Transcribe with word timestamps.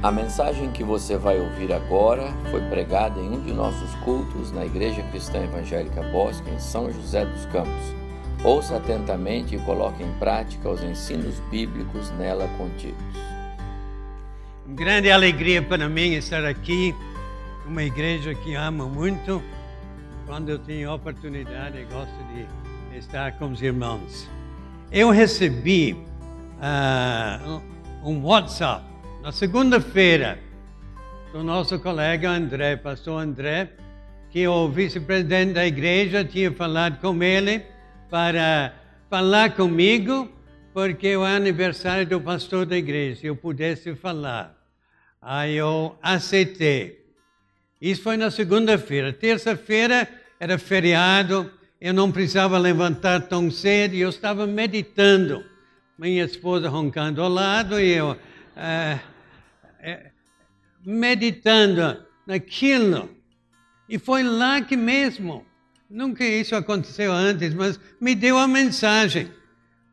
A 0.00 0.12
mensagem 0.12 0.70
que 0.70 0.84
você 0.84 1.16
vai 1.16 1.40
ouvir 1.40 1.72
agora 1.72 2.32
foi 2.52 2.60
pregada 2.68 3.18
em 3.18 3.30
um 3.30 3.40
de 3.40 3.52
nossos 3.52 3.92
cultos 4.04 4.52
na 4.52 4.64
Igreja 4.64 5.02
Cristã 5.10 5.42
Evangélica 5.42 6.00
Bosque, 6.12 6.48
em 6.50 6.58
São 6.60 6.88
José 6.92 7.24
dos 7.24 7.44
Campos. 7.46 7.96
Ouça 8.44 8.76
atentamente 8.76 9.56
e 9.56 9.58
coloque 9.58 10.04
em 10.04 10.12
prática 10.20 10.68
os 10.68 10.84
ensinos 10.84 11.40
bíblicos 11.50 12.12
nela 12.12 12.46
contidos. 12.56 13.02
Grande 14.68 15.10
alegria 15.10 15.60
para 15.60 15.88
mim 15.88 16.12
estar 16.12 16.44
aqui, 16.44 16.94
uma 17.66 17.82
igreja 17.82 18.36
que 18.36 18.54
amo 18.54 18.88
muito. 18.88 19.42
Quando 20.28 20.50
eu 20.50 20.60
tenho 20.60 20.94
oportunidade, 20.94 21.84
gosto 21.90 22.14
de 22.32 22.96
estar 22.96 23.32
com 23.32 23.50
os 23.50 23.60
irmãos. 23.60 24.30
Eu 24.92 25.10
recebi 25.10 25.94
uh, 26.60 27.60
um 28.04 28.22
WhatsApp 28.22 28.87
na 29.28 29.32
segunda-feira 29.32 30.38
do 31.34 31.44
nosso 31.44 31.78
colega 31.78 32.30
André, 32.30 32.76
pastor 32.76 33.20
André, 33.20 33.68
que 34.30 34.48
o 34.48 34.70
vice-presidente 34.70 35.52
da 35.52 35.66
igreja 35.66 36.24
tinha 36.24 36.50
falado 36.50 36.98
com 36.98 37.22
ele 37.22 37.62
para 38.08 38.72
falar 39.10 39.54
comigo, 39.54 40.32
porque 40.72 41.08
é 41.08 41.18
o 41.18 41.24
aniversário 41.24 42.06
do 42.06 42.18
pastor 42.18 42.64
da 42.64 42.74
igreja, 42.78 43.26
eu 43.26 43.36
pudesse 43.36 43.94
falar. 43.94 44.56
Aí 45.20 45.56
eu 45.56 45.94
aceitei. 46.02 47.04
Isso 47.82 48.02
foi 48.02 48.16
na 48.16 48.30
segunda-feira. 48.30 49.12
Terça-feira 49.12 50.08
era 50.40 50.56
feriado, 50.56 51.52
eu 51.78 51.92
não 51.92 52.10
precisava 52.10 52.56
levantar 52.56 53.20
tão 53.20 53.50
cedo 53.50 53.94
e 53.94 54.00
eu 54.00 54.08
estava 54.08 54.46
meditando. 54.46 55.44
Minha 55.98 56.24
esposa 56.24 56.70
roncando 56.70 57.22
ao 57.22 57.28
lado 57.28 57.78
e 57.78 57.90
eu 57.90 58.16
é, 58.56 58.98
é, 59.88 60.10
meditando 60.84 62.04
naquilo. 62.26 63.08
E 63.88 63.98
foi 63.98 64.22
lá 64.22 64.60
que 64.60 64.76
mesmo, 64.76 65.46
nunca 65.88 66.24
isso 66.24 66.54
aconteceu 66.54 67.10
antes, 67.10 67.54
mas 67.54 67.80
me 67.98 68.14
deu 68.14 68.36
a 68.36 68.46
mensagem 68.46 69.30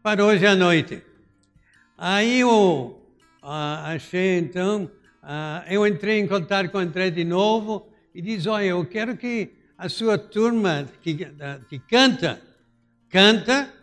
para 0.04 0.24
hoje 0.24 0.46
à 0.46 0.56
noite. 0.56 1.02
Aí 1.98 2.42
eu 2.42 3.02
ah, 3.42 3.94
achei 3.94 4.38
então, 4.38 4.92
ah, 5.24 5.64
eu 5.70 5.88
entrei 5.88 6.20
em 6.20 6.28
contato 6.28 6.70
com 6.70 6.78
o 6.78 6.82
André 6.82 7.10
de 7.10 7.24
novo 7.24 7.90
e 8.14 8.22
disse, 8.22 8.50
olha, 8.50 8.66
eu 8.66 8.86
quero 8.86 9.16
que 9.16 9.54
a 9.78 9.88
sua 9.88 10.18
turma 10.18 10.88
que, 11.02 11.16
que 11.70 11.80
canta, 11.80 12.42
canta 13.10 13.74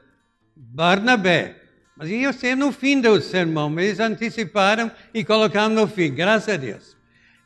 Barnabé. 0.55 1.62
Mas 2.03 2.11
ia 2.11 2.33
ser 2.33 2.57
no 2.57 2.73
fim 2.73 3.01
do 3.01 3.21
sermão, 3.21 3.71
mas 3.71 3.85
eles 3.85 4.01
anteciparam 4.01 4.91
e 5.15 5.25
colocaram 5.25 5.73
no 5.73 5.87
fim, 5.87 6.13
graças 6.13 6.53
a 6.53 6.57
Deus. 6.57 6.97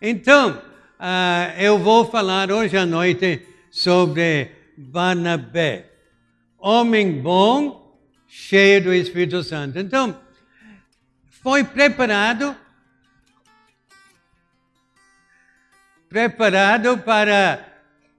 Então, 0.00 0.52
uh, 0.98 1.60
eu 1.60 1.78
vou 1.78 2.10
falar 2.10 2.50
hoje 2.50 2.74
à 2.74 2.86
noite 2.86 3.46
sobre 3.70 4.50
Barnabé, 4.74 5.90
homem 6.58 7.20
bom, 7.20 8.00
cheio 8.26 8.84
do 8.84 8.94
Espírito 8.94 9.42
Santo. 9.42 9.78
Então, 9.78 10.18
foi 11.28 11.62
preparado 11.62 12.56
preparado 16.08 16.96
para 16.96 17.62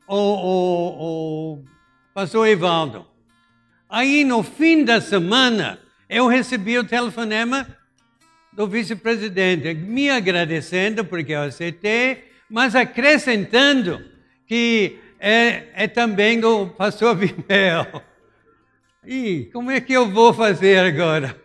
o, 0.07 0.15
o, 0.15 1.55
o 1.55 1.65
pastor 2.13 2.47
Evaldo. 2.47 3.07
Aí, 3.89 4.23
no 4.23 4.43
fim 4.43 4.83
da 4.83 5.01
semana, 5.01 5.79
eu 6.09 6.27
recebi 6.27 6.77
o 6.77 6.83
telefonema 6.83 7.67
do 8.53 8.67
vice-presidente, 8.67 9.73
me 9.73 10.09
agradecendo 10.09 11.05
porque 11.05 11.33
eu 11.33 11.41
aceitei, 11.41 12.31
mas 12.49 12.75
acrescentando 12.75 14.03
que 14.47 14.97
é, 15.19 15.67
é 15.73 15.87
também 15.87 16.39
do 16.39 16.67
pastor 16.67 17.15
Vimel. 17.17 18.01
E 19.05 19.49
como 19.53 19.71
é 19.71 19.79
que 19.79 19.93
eu 19.93 20.09
vou 20.09 20.33
fazer 20.33 20.79
agora? 20.79 21.35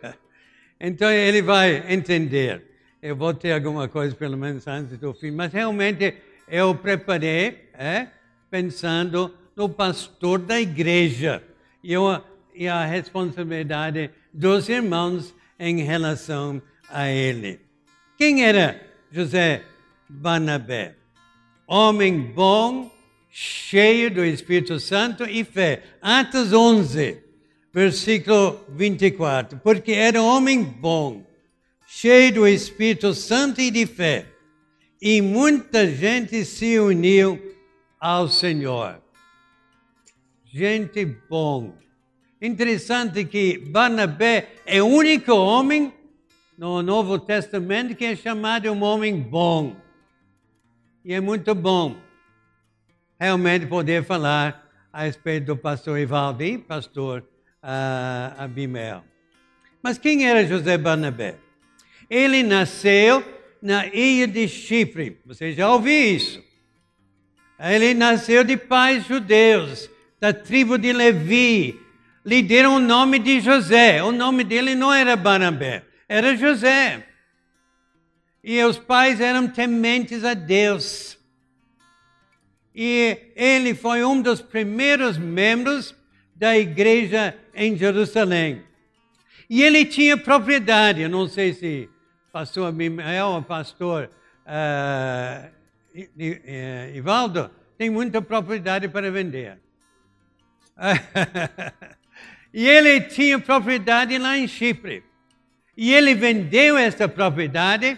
Então 0.79 1.09
ele 1.09 1.41
vai 1.41 1.83
entender. 1.93 2.63
Eu 3.01 3.15
vou 3.15 3.33
ter 3.33 3.53
alguma 3.53 3.87
coisa, 3.87 4.15
pelo 4.15 4.37
menos 4.37 4.67
antes 4.67 4.97
do 4.97 5.13
fim, 5.13 5.31
mas 5.31 5.51
realmente 5.51 6.15
eu 6.47 6.73
preparei, 6.73 7.69
é, 7.73 8.07
pensando 8.49 9.33
no 9.55 9.69
pastor 9.69 10.39
da 10.39 10.59
igreja 10.59 11.43
e, 11.83 11.93
eu, 11.93 12.21
e 12.55 12.67
a 12.67 12.85
responsabilidade 12.85 14.09
dos 14.33 14.67
irmãos 14.67 15.33
em 15.59 15.83
relação 15.83 16.61
a 16.89 17.09
ele. 17.09 17.59
Quem 18.17 18.43
era 18.43 18.81
José 19.11 19.63
Barnabé? 20.09 20.95
Homem 21.67 22.19
bom, 22.19 22.91
cheio 23.29 24.11
do 24.11 24.23
Espírito 24.23 24.79
Santo 24.79 25.23
e 25.23 25.43
fé. 25.43 25.83
Atos 26.01 26.51
11, 26.51 27.21
versículo 27.73 28.65
24. 28.69 29.59
Porque 29.59 29.91
era 29.91 30.21
homem 30.21 30.63
bom, 30.63 31.25
cheio 31.87 32.33
do 32.33 32.47
Espírito 32.47 33.13
Santo 33.13 33.61
e 33.61 33.71
de 33.71 33.85
fé. 33.85 34.25
E 35.01 35.21
muita 35.21 35.87
gente 35.87 36.45
se 36.45 36.79
uniu 36.79 37.41
ao 37.99 38.27
Senhor. 38.29 39.01
Gente 40.45 41.05
bom. 41.05 41.82
Interessante 42.43 43.23
que 43.23 43.57
Barnabé 43.57 44.49
é 44.65 44.83
o 44.83 44.85
único 44.85 45.33
homem 45.33 45.93
no 46.57 46.81
Novo 46.81 47.17
Testamento 47.17 47.95
que 47.95 48.03
é 48.03 48.17
chamado 48.17 48.69
um 48.69 48.83
homem 48.83 49.17
bom. 49.17 49.77
E 51.05 51.13
é 51.13 51.21
muito 51.21 51.55
bom 51.55 51.95
realmente 53.17 53.65
poder 53.65 54.03
falar 54.03 54.69
a 54.91 55.03
respeito 55.03 55.45
do 55.45 55.55
pastor 55.55 55.97
Ivaldo 55.97 56.43
e 56.43 56.57
pastor 56.57 57.21
uh, 57.63 58.37
Abimel. 58.37 59.05
Mas 59.81 59.97
quem 59.97 60.27
era 60.27 60.45
José 60.45 60.77
Barnabé? 60.77 61.37
Ele 62.09 62.43
nasceu 62.43 63.23
na 63.61 63.87
ilha 63.87 64.27
de 64.27 64.49
Chipre. 64.49 65.17
Você 65.25 65.53
já 65.53 65.71
ouviu 65.71 66.17
isso? 66.17 66.43
Ele 67.57 67.93
nasceu 67.93 68.43
de 68.43 68.57
pais 68.57 69.07
judeus, 69.07 69.89
da 70.19 70.33
tribo 70.33 70.77
de 70.77 70.91
Levi, 70.91 71.82
lhe 72.25 72.41
deram 72.41 72.75
o 72.75 72.79
nome 72.79 73.19
de 73.19 73.39
José. 73.39 74.01
O 74.03 74.11
nome 74.11 74.43
dele 74.43 74.75
não 74.75 74.93
era 74.93 75.15
Barnabé, 75.15 75.83
era 76.07 76.35
José. 76.35 77.05
E 78.43 78.61
os 78.63 78.77
pais 78.77 79.21
eram 79.21 79.47
tementes 79.47 80.23
a 80.23 80.33
Deus. 80.33 81.17
E 82.75 83.17
ele 83.35 83.75
foi 83.75 84.03
um 84.03 84.21
dos 84.21 84.41
primeiros 84.41 85.17
membros 85.17 85.95
da 86.35 86.57
igreja 86.57 87.37
em 87.53 87.77
Jerusalém. 87.77 88.63
E 89.49 89.61
ele 89.61 89.85
tinha 89.85 90.17
propriedade, 90.17 91.01
eu 91.01 91.09
não 91.09 91.27
sei 91.27 91.53
se 91.53 91.89
pastor 92.31 92.67
Abimael 92.67 93.27
ou 93.27 93.43
pastor 93.43 94.09
uh, 94.47 95.51
Ivaldo, 96.95 97.51
tem 97.77 97.89
muita 97.89 98.21
propriedade 98.21 98.87
para 98.87 99.11
vender. 99.11 99.59
E 102.53 102.69
ele 102.69 103.01
tinha 103.01 103.39
propriedade 103.39 104.17
lá 104.17 104.37
em 104.37 104.47
Chipre. 104.47 105.03
E 105.75 105.91
ele 105.91 106.13
vendeu 106.13 106.77
essa 106.77 107.07
propriedade 107.07 107.97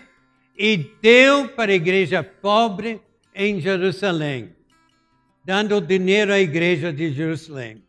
e 0.57 0.77
deu 1.01 1.49
para 1.49 1.73
a 1.73 1.75
igreja 1.75 2.23
pobre 2.23 3.01
em 3.33 3.59
Jerusalém, 3.59 4.55
dando 5.43 5.81
dinheiro 5.81 6.31
à 6.31 6.39
igreja 6.39 6.93
de 6.93 7.11
Jerusalém. 7.11 7.83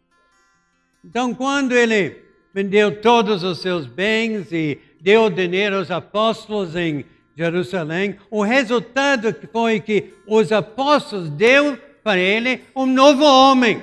Então, 1.05 1.33
quando 1.33 1.71
ele 1.73 2.17
vendeu 2.53 3.01
todos 3.01 3.45
os 3.45 3.61
seus 3.61 3.87
bens 3.87 4.51
e 4.51 4.81
deu 5.01 5.31
dinheiro 5.31 5.77
aos 5.77 5.89
apóstolos 5.93 6.75
em 6.75 7.05
Jerusalém, 7.37 8.17
o 8.29 8.43
resultado 8.43 9.33
foi 9.53 9.79
que 9.79 10.13
os 10.27 10.51
apóstolos 10.51 11.31
deu 11.31 11.79
para 12.03 12.19
ele 12.19 12.65
um 12.75 12.87
novo 12.87 13.25
homem, 13.25 13.83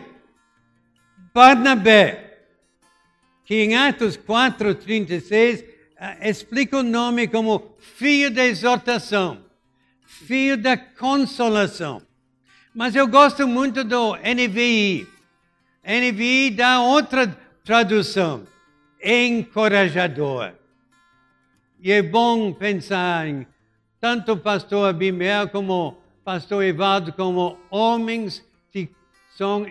Barnabé 1.34 2.33
que 3.46 3.56
em 3.56 3.76
Atos 3.76 4.18
4,36 4.18 5.66
eh, 5.98 6.30
explica 6.30 6.78
o 6.78 6.84
nome 6.84 7.28
como 7.28 7.76
filho 7.80 8.32
da 8.32 8.46
exortação, 8.46 9.44
filho 10.06 10.58
da 10.58 10.78
consolação. 10.78 12.02
Mas 12.74 12.96
eu 12.96 13.08
gosto 13.08 13.48
muito 13.48 13.84
do 13.84 14.16
NVI. 14.16 15.08
NVI 15.86 16.52
dá 16.52 16.80
outra 16.82 17.28
tradução, 17.64 18.48
encorajador. 19.04 20.54
E 21.80 21.92
é 21.92 22.02
bom 22.02 22.54
pensar 22.54 23.28
em 23.28 23.46
tanto 24.00 24.32
o 24.34 24.38
pastor 24.38 24.90
Abimel 24.90 25.50
como 25.50 25.90
o 25.90 25.96
pastor 26.24 26.64
Evaldo 26.64 27.14
como 27.14 27.58
homens 27.70 28.44
que 28.72 28.90
são 29.38 29.66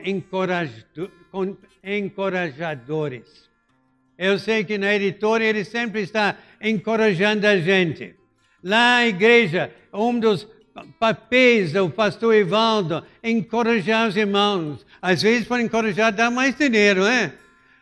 encorajadores. 1.82 3.51
Eu 4.18 4.38
sei 4.38 4.64
que 4.64 4.78
na 4.78 4.94
editora 4.94 5.44
ele 5.44 5.64
sempre 5.64 6.02
está 6.02 6.36
encorajando 6.60 7.46
a 7.46 7.58
gente. 7.58 8.14
Lá 8.62 9.06
igreja, 9.06 9.72
um 9.92 10.18
dos 10.18 10.46
papéis 10.98 11.72
do 11.72 11.90
pastor 11.90 12.34
Evaldo, 12.34 13.04
encorajar 13.22 14.08
os 14.08 14.16
irmãos. 14.16 14.86
Às 15.00 15.22
vezes 15.22 15.46
para 15.46 15.62
encorajar, 15.62 16.12
dar 16.12 16.30
mais 16.30 16.54
dinheiro, 16.54 17.04
é? 17.04 17.32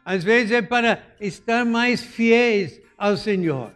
Às 0.04 0.24
vezes 0.24 0.52
é 0.52 0.62
para 0.62 1.02
estar 1.20 1.64
mais 1.64 2.02
fiéis 2.02 2.80
ao 2.96 3.16
Senhor. 3.16 3.72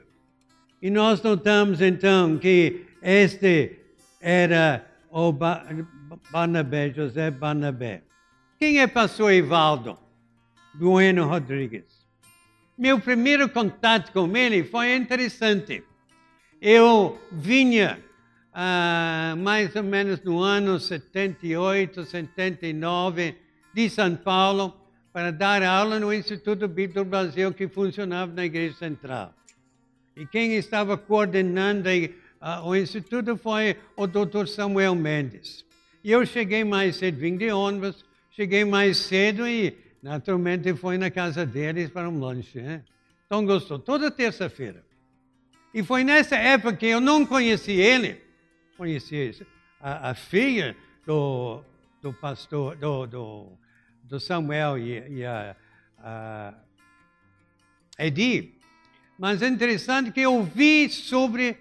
E 0.81 0.91
nós 0.91 1.23
notamos 1.23 1.81
então 1.81 2.39
que 2.39 2.87
este 3.03 3.79
era 4.21 4.85
o 5.11 5.33
Barnabé, 6.31 6.91
José 6.91 7.31
Barnabé. 7.31 8.03
Quem 8.59 8.81
é 8.81 8.87
pastor 8.87 9.33
Evaldo? 9.33 9.99
Bueno 10.75 11.27
Rodrigues. 11.29 11.94
Meu 12.77 12.99
primeiro 13.01 13.49
contato 13.49 14.13
com 14.13 14.37
ele 14.37 14.65
foi 14.65 14.97
interessante. 14.97 15.85
Eu 16.61 17.19
vinha 17.31 18.03
ah, 18.53 19.35
mais 19.39 19.75
ou 19.77 19.83
menos 19.83 20.23
no 20.23 20.41
ano 20.41 20.79
78, 20.79 22.05
79, 22.05 23.37
de 23.73 23.91
São 23.91 24.15
Paulo, 24.15 24.75
para 25.13 25.31
dar 25.31 25.63
aula 25.63 26.01
no 26.01 26.13
Instituto 26.13 26.67
Bíblico 26.67 27.05
Brasil, 27.05 27.53
que 27.53 27.69
funcionava 27.69 28.33
na 28.33 28.45
Igreja 28.45 28.77
Central. 28.77 29.35
E 30.17 30.27
quem 30.27 30.55
estava 30.55 30.97
coordenando 30.97 31.89
uh, 31.89 32.65
o 32.65 32.77
Instituto 32.77 33.37
foi 33.37 33.77
o 33.97 34.07
Dr. 34.07 34.47
Samuel 34.47 34.95
Mendes. 34.95 35.65
E 36.03 36.11
eu 36.13 36.25
cheguei 36.25 36.63
mais 36.63 36.97
cedo, 36.97 37.19
vim 37.19 37.37
de 37.37 37.51
ônibus, 37.51 38.05
cheguei 38.31 38.65
mais 38.65 38.99
cedo 38.99 39.47
e, 39.49 39.77
naturalmente, 40.05 40.75
fui 40.75 40.99
na 40.99 41.11
casa 41.11 41.47
deles 41.47 41.89
para 41.89 42.11
um 42.11 42.21
lanche. 42.21 42.61
Né? 42.61 42.85
Então, 43.25 43.45
gostou. 43.47 43.79
Toda 43.79 44.11
terça-feira. 44.11 44.85
E 45.73 45.83
foi 45.83 46.05
nessa 46.05 46.37
época 46.37 46.77
que 46.77 46.87
eu 46.87 47.01
não 47.01 47.25
conheci 47.25 47.73
ele, 47.73 48.21
conheci 48.77 49.35
a, 49.81 50.11
a 50.11 50.15
filha 50.15 50.77
do, 51.07 51.65
do 52.03 52.13
pastor, 52.13 52.77
do, 52.77 53.07
do, 53.07 53.53
do 54.03 54.21
Samuel 54.21 54.79
e, 54.79 55.21
e 55.21 55.25
a, 55.25 55.57
a 55.99 56.55
Edi. 57.99 58.55
Mas 59.19 59.41
é 59.41 59.49
interessante 59.49 60.13
que 60.13 60.21
eu 60.21 60.43
vi 60.43 60.91
sobre 60.91 61.57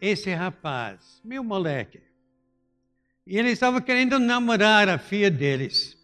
esse 0.00 0.32
rapaz, 0.32 1.20
meu 1.22 1.44
moleque. 1.44 2.00
E 3.26 3.36
ele 3.36 3.50
estava 3.50 3.82
querendo 3.82 4.18
namorar 4.18 4.88
a 4.88 4.96
filha 4.96 5.30
deles. 5.30 5.95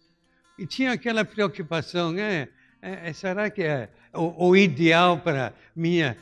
E 0.57 0.65
tinha 0.65 0.91
aquela 0.91 1.25
preocupação, 1.25 2.11
né? 2.11 2.47
É, 2.81 3.09
é, 3.09 3.13
será 3.13 3.49
que 3.49 3.63
é 3.63 3.89
o, 4.13 4.49
o 4.49 4.55
ideal 4.55 5.19
para 5.19 5.53
minha 5.75 6.17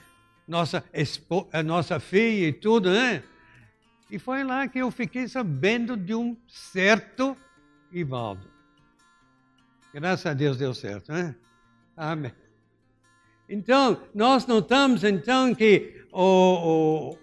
nossa, 0.47 0.83
a 1.51 1.63
nossa 1.63 1.99
filha 1.99 2.47
e 2.47 2.53
tudo, 2.53 2.91
né? 2.91 3.23
E 4.09 4.19
foi 4.19 4.43
lá 4.43 4.67
que 4.67 4.79
eu 4.79 4.91
fiquei 4.91 5.27
sabendo 5.27 5.95
de 5.95 6.13
um 6.13 6.35
certo 6.47 7.35
Ivaldo. 7.91 8.45
Graças 9.93 10.25
a 10.25 10.33
Deus 10.33 10.57
deu 10.57 10.73
certo, 10.73 11.11
né? 11.11 11.35
Amém. 11.95 12.31
Então, 13.47 14.01
nós 14.13 14.45
notamos 14.45 15.03
então 15.03 15.53
que 15.53 16.05
o, 16.11 17.11
o 17.13 17.17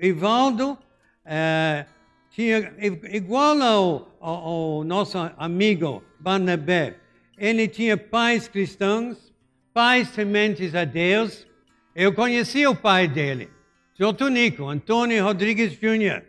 Ivaldo 0.00 0.78
é, 1.24 1.86
tinha, 2.30 2.72
igual 3.10 3.60
ao, 3.62 4.18
ao, 4.20 4.84
nosso 4.84 5.18
amigo 5.36 6.02
Barnabé, 6.20 6.96
ele 7.36 7.68
tinha 7.68 7.96
pais 7.96 8.48
cristãos, 8.48 9.32
pais 9.72 10.10
tementes 10.10 10.74
a 10.74 10.84
Deus. 10.84 11.46
Eu 11.94 12.12
conheci 12.12 12.66
o 12.66 12.74
pai 12.74 13.08
dele. 13.08 13.48
Seu 13.96 14.12
Tonico, 14.12 14.68
Antônio 14.68 15.24
Rodrigues 15.24 15.72
Jr. 15.72 16.22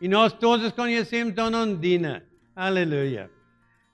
E 0.00 0.08
nós 0.08 0.32
todos 0.32 0.72
conhecemos 0.72 1.34
Dona 1.34 1.62
Ondina. 1.62 2.22
Aleluia. 2.54 3.30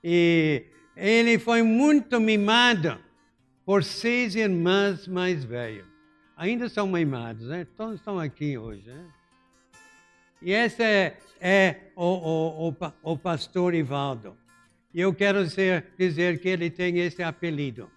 E 0.02 0.64
ele 0.96 1.38
foi 1.38 1.62
muito 1.62 2.20
mimado 2.20 2.99
por 3.64 3.84
seis 3.84 4.34
irmãs 4.34 5.06
mais 5.06 5.44
velhas. 5.44 5.87
Ainda 6.37 6.69
são 6.69 6.88
mimados, 6.88 7.46
né? 7.46 7.66
Todos 7.76 7.96
estão 7.96 8.19
aqui 8.19 8.58
hoje, 8.58 8.88
né? 8.88 9.06
E 10.42 10.52
esse 10.52 10.82
é, 10.82 11.16
é 11.40 11.76
o, 11.94 12.04
o, 12.04 12.68
o, 12.68 13.12
o, 13.12 13.16
pastor 13.16 13.74
Ivaldo. 13.74 14.36
E 14.92 15.00
eu 15.00 15.14
quero 15.14 15.44
dizer, 15.44 15.86
dizer 15.96 16.40
que 16.40 16.48
ele 16.48 16.68
tem 16.68 16.98
esse 16.98 17.22
apelido, 17.22 17.88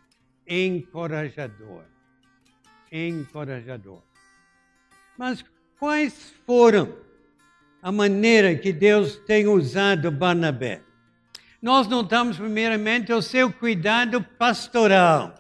encorajador. 0.48 1.84
Encorajador. 2.92 4.02
Mas 5.18 5.44
quais 5.80 6.34
foram 6.46 6.96
a 7.82 7.92
maneira 7.92 8.56
que 8.56 8.72
Deus 8.72 9.18
tem 9.26 9.48
usado 9.48 10.12
Barnabé? 10.12 10.82
Nós 11.62 11.88
notamos 11.88 12.38
primeiramente 12.38 13.12
o 13.12 13.24
seu 13.24 13.52
cuidado 13.52 14.22
pastoral. 14.22 15.34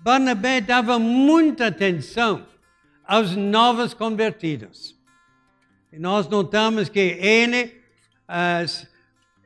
Barnabé 0.00 0.60
dava 0.60 0.98
muita 0.98 1.68
atenção 1.68 2.46
aos 3.06 3.34
novos 3.34 3.94
convertidos. 3.94 4.99
Nós 5.92 6.28
notamos 6.28 6.88
que 6.88 7.00
ele 7.00 7.64
uh, 8.28 8.86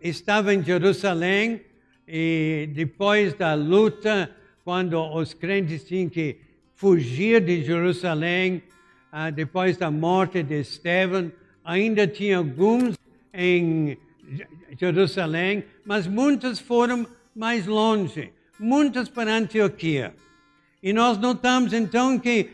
estava 0.01 0.53
em 0.53 0.63
Jerusalém 0.63 1.63
e 2.07 2.69
depois 2.75 3.33
da 3.33 3.55
luta, 3.55 4.31
quando 4.63 5.01
os 5.15 5.33
crentes 5.33 5.85
tinham 5.85 6.09
que 6.09 6.39
fugir 6.75 7.41
de 7.41 7.63
Jerusalém 7.63 8.63
ah, 9.11 9.31
depois 9.31 9.77
da 9.79 9.91
morte 9.91 10.43
de 10.43 10.61
Estevão. 10.61 11.33
Ainda 11.65 12.07
tinha 12.07 12.39
alguns 12.39 12.99
em 13.33 13.97
Jerusalém, 14.79 15.65
mas 15.85 16.07
muitos 16.07 16.59
foram 16.59 17.07
mais 17.35 17.67
longe, 17.67 18.33
muitos 18.59 19.09
para 19.09 19.35
Antioquia. 19.35 20.15
E 20.83 20.93
nós 20.93 21.17
notamos 21.17 21.73
então 21.73 22.19
que 22.19 22.51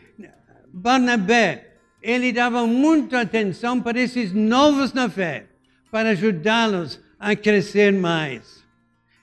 Barnabé, 0.71 1.70
ele 2.01 2.31
dava 2.31 2.65
muita 2.65 3.21
atenção 3.21 3.79
para 3.81 3.99
esses 3.99 4.33
novos 4.33 4.93
na 4.93 5.09
fé, 5.09 5.47
para 5.91 6.09
ajudá-los 6.09 6.99
a 7.19 7.35
crescer 7.35 7.93
mais. 7.93 8.63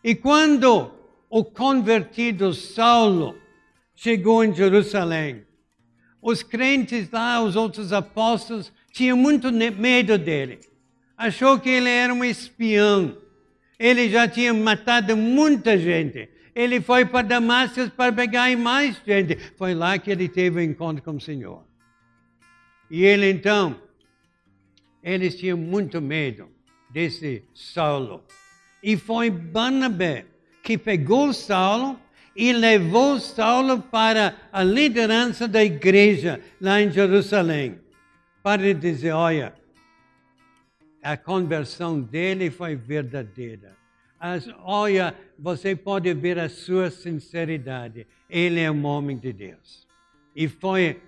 E 0.04 0.14
quando 0.14 0.92
o 1.30 1.44
convertido 1.44 2.54
Saulo 2.54 3.36
chegou 3.94 4.44
em 4.44 4.54
Jerusalém. 4.54 5.44
Os 6.22 6.42
crentes 6.42 7.10
lá, 7.10 7.40
os 7.42 7.56
outros 7.56 7.92
apóstolos, 7.92 8.72
tinham 8.92 9.16
muito 9.16 9.52
medo 9.52 10.16
dele. 10.16 10.60
Achou 11.16 11.58
que 11.58 11.68
ele 11.68 11.88
era 11.88 12.14
um 12.14 12.24
espião. 12.24 13.16
Ele 13.78 14.08
já 14.08 14.26
tinha 14.28 14.54
matado 14.54 15.16
muita 15.16 15.76
gente. 15.76 16.28
Ele 16.54 16.80
foi 16.80 17.04
para 17.04 17.26
Damasco 17.26 17.90
para 17.90 18.12
pegar 18.12 18.56
mais 18.56 19.00
gente. 19.04 19.36
Foi 19.56 19.74
lá 19.74 19.98
que 19.98 20.10
ele 20.10 20.28
teve 20.28 20.58
o 20.58 20.60
um 20.60 20.64
encontro 20.64 21.02
com 21.02 21.12
o 21.12 21.20
Senhor. 21.20 21.67
E 22.90 23.04
ele 23.04 23.30
então, 23.30 23.80
eles 25.02 25.36
tinham 25.36 25.58
muito 25.58 26.00
medo 26.00 26.48
desse 26.90 27.44
Saulo. 27.54 28.24
E 28.82 28.96
foi 28.96 29.30
Barnabé 29.30 30.26
que 30.62 30.78
pegou 30.78 31.32
Saulo 31.32 31.98
e 32.34 32.52
levou 32.52 33.18
Saulo 33.18 33.80
para 33.82 34.36
a 34.52 34.62
liderança 34.62 35.48
da 35.48 35.62
igreja 35.64 36.40
lá 36.60 36.80
em 36.80 36.90
Jerusalém, 36.90 37.80
para 38.42 38.72
dizer: 38.72 39.12
olha, 39.12 39.54
a 41.02 41.16
conversão 41.16 42.00
dele 42.00 42.50
foi 42.50 42.76
verdadeira. 42.76 43.76
As, 44.20 44.48
olha, 44.62 45.14
você 45.38 45.76
pode 45.76 46.12
ver 46.14 46.38
a 46.38 46.48
sua 46.48 46.90
sinceridade. 46.90 48.06
Ele 48.28 48.60
é 48.60 48.70
um 48.70 48.84
homem 48.84 49.16
de 49.16 49.32
Deus. 49.32 49.86
E 50.34 50.48
foi 50.48 51.00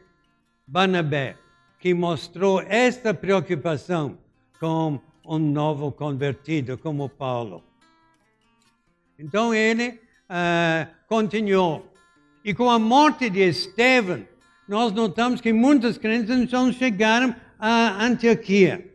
Barnabé 0.66 1.36
que 1.80 1.94
mostrou 1.94 2.60
esta 2.60 3.14
preocupação 3.14 4.18
com 4.60 5.00
um 5.24 5.38
novo 5.38 5.90
convertido, 5.90 6.76
como 6.76 7.08
Paulo. 7.08 7.64
Então 9.18 9.54
ele 9.54 9.88
uh, 9.88 10.86
continuou. 11.08 11.90
E 12.44 12.54
com 12.54 12.70
a 12.70 12.78
morte 12.78 13.30
de 13.30 13.40
Estevão, 13.40 14.26
nós 14.68 14.92
notamos 14.92 15.40
que 15.40 15.52
muitos 15.52 15.98
crentes 15.98 16.30
então 16.30 16.72
chegaram 16.72 17.34
a 17.58 18.04
Antioquia. 18.04 18.86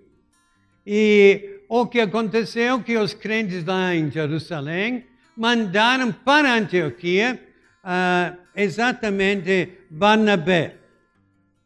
E 0.86 1.62
o 1.68 1.88
que 1.88 2.00
aconteceu 2.00 2.82
que 2.82 2.98
os 2.98 3.14
crentes 3.14 3.66
lá 3.66 3.96
em 3.96 4.12
Jerusalém 4.12 5.06
mandaram 5.36 6.12
para 6.12 6.54
Antioquia 6.54 7.40
uh, 7.84 8.38
exatamente 8.56 9.70
Barnabé, 9.90 10.76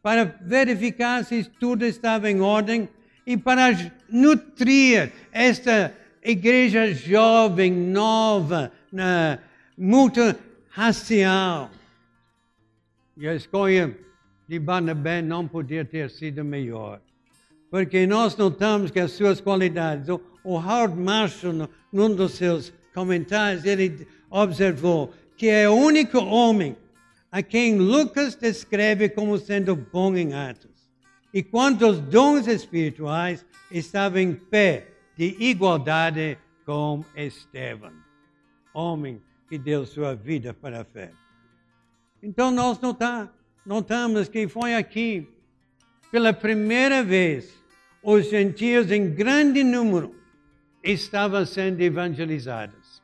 para 0.02 0.24
verificar 0.42 1.24
se 1.26 1.44
tudo 1.44 1.86
estava 1.86 2.30
em 2.30 2.42
ordem 2.42 2.88
e 3.26 3.38
para 3.38 3.70
nutrir 4.10 5.12
esta 5.32 5.94
igreja 6.24 6.94
jovem, 6.94 7.72
nova, 7.72 8.72
na, 8.92 9.40
multirracial. 9.78 11.70
E 13.18 13.28
a 13.28 13.36
escolha 13.36 13.96
de 14.48 14.60
Barnabé 14.60 15.22
não 15.22 15.48
podia 15.48 15.86
ter 15.86 16.10
sido 16.10 16.44
melhor. 16.44 17.02
Porque 17.70 18.08
nós 18.08 18.36
notamos 18.36 18.90
que 18.90 19.00
as 19.00 19.12
suas 19.12 19.40
qualidades, 19.40 20.10
o, 20.10 20.20
o 20.44 20.56
Howard 20.56 21.00
Marshall, 21.00 21.70
num 21.94 22.16
dos 22.16 22.34
seus 22.34 22.74
comentários, 22.94 23.64
ele 23.64 24.08
observou 24.30 25.14
que 25.38 25.48
é 25.48 25.70
o 25.70 25.74
único 25.74 26.18
homem 26.20 26.76
a 27.32 27.44
quem 27.44 27.78
Lucas 27.78 28.36
descreve 28.36 29.10
como 29.10 29.38
sendo 29.38 29.76
bom 29.76 30.16
em 30.16 30.34
atos. 30.34 30.90
E 31.34 31.44
quantos 31.44 32.00
dons 32.00 32.48
espirituais 32.48 33.46
estavam 33.72 34.20
em 34.20 34.34
pé 34.34 34.88
de 35.16 35.36
igualdade 35.40 36.38
com 36.66 37.04
Estevão, 37.16 37.94
homem 38.74 39.22
que 39.48 39.58
deu 39.58 39.86
sua 39.86 40.16
vida 40.16 40.54
para 40.54 40.82
a 40.82 40.86
fé. 40.86 41.12
Então 42.22 42.50
nós 42.52 42.80
notamos 43.66 44.28
que 44.28 44.48
foi 44.48 44.76
aqui, 44.76 45.28
pela 46.12 46.34
primeira 46.34 47.04
vez, 47.04 47.54
os 48.02 48.30
gentios 48.30 48.92
em 48.92 49.14
grande 49.14 49.64
número 49.64 50.16
estavam 50.84 51.46
sendo 51.46 51.82
evangelizados. 51.82 53.04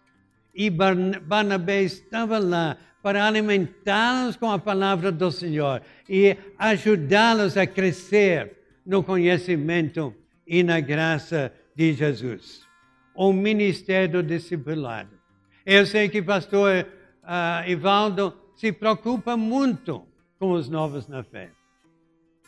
E 0.54 0.70
Barnabé 0.70 1.84
estava 1.84 2.40
lá 2.40 2.78
para 3.06 3.24
alimentá-los 3.24 4.36
com 4.36 4.50
a 4.50 4.58
palavra 4.58 5.12
do 5.12 5.32
Senhor 5.32 5.80
e 6.10 6.36
ajudá-los 6.58 7.56
a 7.56 7.68
crescer 7.68 8.58
no 8.84 9.04
conhecimento 9.04 10.12
e 10.48 10.64
na 10.64 10.80
graça 10.80 11.54
de 11.76 11.94
Jesus. 11.94 12.64
O 13.14 13.32
ministério 13.32 14.24
discipulado. 14.24 15.12
Eu 15.64 15.86
sei 15.86 16.10
que 16.10 16.20
pastor 16.20 16.88
uh, 17.22 17.70
Ivaldo 17.70 18.36
se 18.56 18.72
preocupa 18.72 19.38
muito 19.38 20.04
com 20.40 20.54
os 20.54 20.68
novos 20.68 21.08
na 21.08 21.24
fé. 21.24 21.52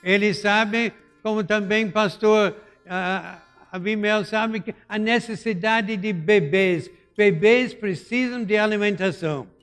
Ele 0.03 0.33
sabe, 0.33 0.91
como 1.21 1.43
também 1.43 1.91
pastor 1.91 2.55
uh, 2.87 3.39
Abimel 3.71 4.25
sabe, 4.25 4.61
que 4.61 4.73
a 4.89 4.97
necessidade 4.97 5.95
de 5.95 6.11
bebês. 6.11 6.89
Bebês 7.15 7.75
precisam 7.75 8.43
de 8.43 8.57
alimentação. 8.57 9.55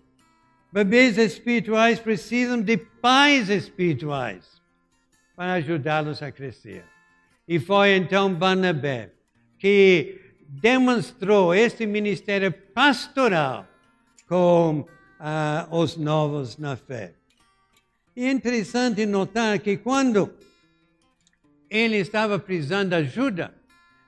Bebês 0.75 1.17
espirituais 1.19 2.01
precisam 2.01 2.61
de 2.61 2.77
pais 2.77 3.49
espirituais 3.49 4.61
para 5.37 5.53
ajudá-los 5.53 6.21
a 6.21 6.33
crescer. 6.33 6.85
E 7.47 7.61
foi 7.61 7.95
então 7.95 8.35
Barnabé 8.35 9.13
que 9.57 10.21
demonstrou 10.49 11.55
este 11.55 11.87
ministério 11.87 12.51
pastoral 12.51 13.69
com 14.27 14.81
uh, 14.81 15.77
os 15.77 15.97
novos 15.97 16.59
na 16.59 16.75
fé. 16.75 17.15
E 18.17 18.25
é 18.25 18.33
interessante 18.33 19.07
notar 19.07 19.57
que 19.61 19.77
quando 19.77 20.35
ele 21.71 21.99
estava 21.99 22.37
precisando 22.37 22.89
de 22.89 22.97
ajuda, 22.97 23.55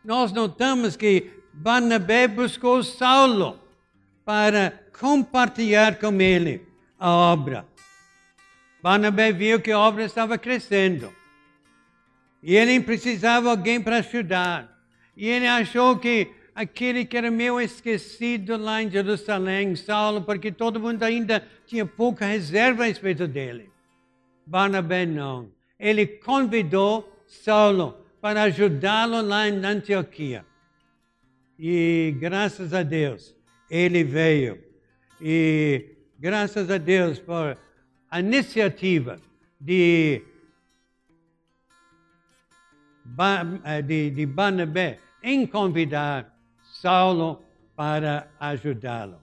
nós 0.04 0.32
notamos 0.32 0.96
que 0.96 1.30
Barnabé 1.54 2.26
buscou 2.26 2.82
Saulo 2.82 3.65
para 4.26 4.72
compartilhar 4.98 6.00
com 6.00 6.20
ele 6.20 6.66
a 6.98 7.08
obra. 7.08 7.64
Barnabé 8.82 9.30
viu 9.30 9.60
que 9.60 9.70
a 9.70 9.78
obra 9.78 10.02
estava 10.04 10.36
crescendo. 10.36 11.14
E 12.42 12.56
ele 12.56 12.80
precisava 12.80 13.42
de 13.42 13.50
alguém 13.50 13.80
para 13.80 13.98
ajudar. 13.98 14.82
E 15.16 15.28
ele 15.28 15.46
achou 15.46 15.96
que 15.96 16.32
aquele 16.56 17.04
que 17.04 17.16
era 17.16 17.30
meio 17.30 17.60
esquecido 17.60 18.56
lá 18.56 18.82
em 18.82 18.90
Jerusalém, 18.90 19.76
Saulo, 19.76 20.22
porque 20.22 20.50
todo 20.50 20.80
mundo 20.80 21.04
ainda 21.04 21.46
tinha 21.64 21.86
pouca 21.86 22.26
reserva 22.26 22.82
a 22.82 22.86
respeito 22.86 23.28
dele. 23.28 23.70
Barnabé 24.44 25.06
não. 25.06 25.52
Ele 25.78 26.04
convidou 26.04 27.16
Saulo 27.28 28.04
para 28.20 28.42
ajudá-lo 28.42 29.20
lá 29.22 29.48
em 29.48 29.64
Antioquia. 29.64 30.44
E 31.56 32.12
graças 32.18 32.74
a 32.74 32.82
Deus, 32.82 33.35
ele 33.70 34.04
veio. 34.04 34.62
E 35.20 35.96
graças 36.18 36.70
a 36.70 36.78
Deus 36.78 37.18
por 37.18 37.56
a 38.10 38.20
iniciativa 38.20 39.18
de, 39.60 40.22
de, 43.84 44.10
de 44.10 44.26
Barnabé 44.26 44.98
em 45.22 45.46
convidar 45.46 46.34
Saulo 46.80 47.42
para 47.74 48.28
ajudá-lo. 48.38 49.18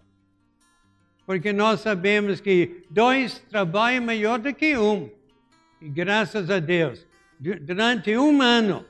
Porque 1.26 1.54
nós 1.54 1.80
sabemos 1.80 2.42
que 2.42 2.86
dois 2.90 3.40
trabalham 3.50 4.04
melhor 4.04 4.40
do 4.40 4.54
que 4.54 4.78
um. 4.78 5.10
E 5.82 5.90
graças 5.90 6.50
a 6.50 6.60
Deus, 6.60 7.06
durante 7.40 8.16
um 8.18 8.42
ano, 8.42 8.86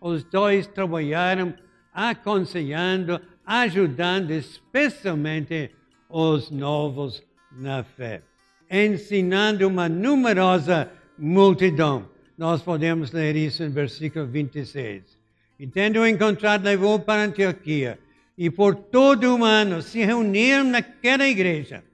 os 0.00 0.24
dois 0.24 0.66
trabalharam 0.66 1.54
aconselhando, 1.92 3.20
ajudando 3.60 4.30
especialmente 4.30 5.70
os 6.08 6.50
novos 6.50 7.22
na 7.50 7.84
fé, 7.84 8.22
ensinando 8.70 9.68
uma 9.68 9.90
numerosa 9.90 10.90
multidão. 11.18 12.08
Nós 12.38 12.62
podemos 12.62 13.12
ler 13.12 13.36
isso 13.36 13.62
em 13.62 13.68
versículo 13.68 14.26
26. 14.26 15.18
E 15.58 15.66
tendo 15.66 16.06
encontrado, 16.06 16.64
levou 16.64 16.98
para 16.98 17.24
Antioquia. 17.24 17.98
E 18.38 18.48
por 18.48 18.74
todo 18.74 19.36
o 19.36 19.44
ano 19.44 19.82
se 19.82 20.02
reuniram 20.02 20.64
naquela 20.64 21.28
igreja 21.28 21.84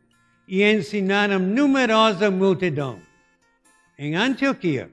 e 0.47 0.63
ensinaram 0.63 1.41
numerosa 1.41 2.31
multidão. 2.31 3.01
Em 3.99 4.15
Antioquia, 4.15 4.93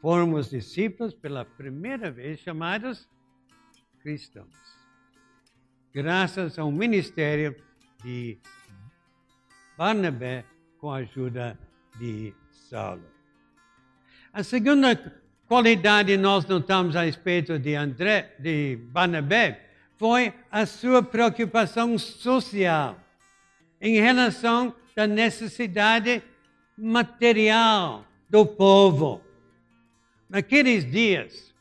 foram 0.00 0.34
os 0.34 0.50
discípulos 0.50 1.12
pela 1.14 1.44
primeira 1.44 2.12
vez 2.12 2.38
chamados 2.38 3.08
cristãos. 4.00 4.79
Graças 5.92 6.56
ao 6.56 6.70
ministério 6.70 7.56
de 8.04 8.38
Barnabé 9.76 10.44
com 10.78 10.88
a 10.88 10.98
ajuda 10.98 11.58
de 11.98 12.32
Saulo. 12.48 13.02
A 14.32 14.44
segunda 14.44 14.94
qualidade 15.48 16.16
nós 16.16 16.46
notamos 16.46 16.94
a 16.94 17.02
respeito 17.02 17.58
de 17.58 17.74
André, 17.74 18.36
de 18.38 18.78
Barnabé, 18.92 19.68
foi 19.96 20.32
a 20.48 20.64
sua 20.64 21.02
preocupação 21.02 21.98
social 21.98 22.96
em 23.80 24.00
relação 24.00 24.72
à 24.96 25.08
necessidade 25.08 26.22
material 26.78 28.06
do 28.28 28.46
povo. 28.46 29.20
Naqueles 30.28 30.88
dias, 30.88 31.52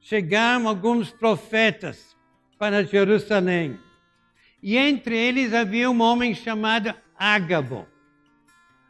chegaram 0.00 0.68
alguns 0.68 1.10
profetas 1.10 2.11
para 2.62 2.84
Jerusalém. 2.84 3.76
E 4.62 4.76
entre 4.76 5.16
eles 5.16 5.52
havia 5.52 5.90
um 5.90 6.00
homem 6.00 6.32
chamado 6.32 6.94
Ágabo. 7.18 7.88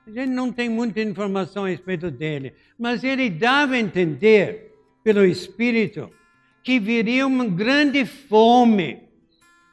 A 0.07 0.11
gente 0.11 0.29
não 0.29 0.53
tem 0.53 0.69
muita 0.69 1.01
informação 1.01 1.65
a 1.65 1.69
respeito 1.69 2.11
dele, 2.11 2.53
mas 2.79 3.03
ele 3.03 3.31
dava 3.31 3.73
a 3.73 3.79
entender, 3.79 4.75
pelo 5.03 5.25
Espírito, 5.25 6.11
que 6.63 6.79
viria 6.79 7.27
uma 7.27 7.47
grande 7.47 8.05
fome 8.05 9.05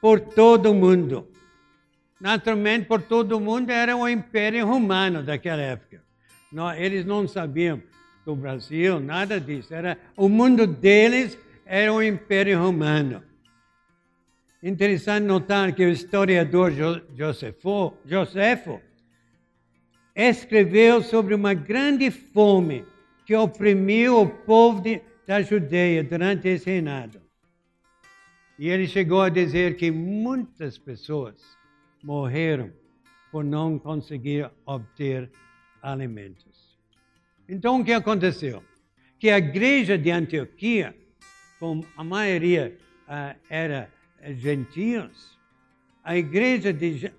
por 0.00 0.18
todo 0.18 0.70
o 0.70 0.74
mundo. 0.74 1.28
Naturalmente, 2.18 2.86
por 2.86 3.02
todo 3.02 3.36
o 3.36 3.40
mundo 3.40 3.68
era 3.68 3.94
o 3.94 4.08
Império 4.08 4.66
Romano 4.66 5.22
daquela 5.22 5.60
época. 5.60 6.02
Não, 6.50 6.72
eles 6.72 7.04
não 7.04 7.28
sabiam 7.28 7.82
do 8.24 8.34
Brasil, 8.34 8.98
nada 8.98 9.38
disso. 9.38 9.74
Era, 9.74 9.98
o 10.16 10.26
mundo 10.26 10.66
deles 10.66 11.36
era 11.66 11.92
o 11.92 12.02
Império 12.02 12.58
Romano. 12.58 13.28
Interessante 14.62 15.24
notar 15.24 15.74
que 15.74 15.84
o 15.84 15.88
historiador 15.88 16.70
Josefo, 17.16 17.94
Josefo 18.04 18.80
escreveu 20.14 21.02
sobre 21.02 21.34
uma 21.34 21.54
grande 21.54 22.10
fome 22.10 22.84
que 23.24 23.34
oprimiu 23.34 24.20
o 24.20 24.28
povo 24.28 24.82
de, 24.82 25.00
da 25.26 25.40
Judeia 25.40 26.04
durante 26.04 26.46
esse 26.48 26.66
reinado. 26.66 27.22
E 28.58 28.68
ele 28.68 28.86
chegou 28.86 29.22
a 29.22 29.30
dizer 29.30 29.78
que 29.78 29.90
muitas 29.90 30.76
pessoas 30.76 31.56
morreram 32.02 32.70
por 33.32 33.42
não 33.42 33.78
conseguir 33.78 34.50
obter 34.66 35.30
alimentos. 35.80 36.76
Então 37.48 37.80
o 37.80 37.84
que 37.84 37.94
aconteceu? 37.94 38.62
Que 39.18 39.30
a 39.30 39.38
igreja 39.38 39.96
de 39.96 40.10
Antioquia, 40.10 40.94
como 41.58 41.86
a 41.96 42.04
maioria 42.04 42.76
uh, 43.08 43.38
era 43.48 43.90
gentios, 44.24 45.38
a 46.04 46.16
igreja 46.16 46.72
de 46.72 47.12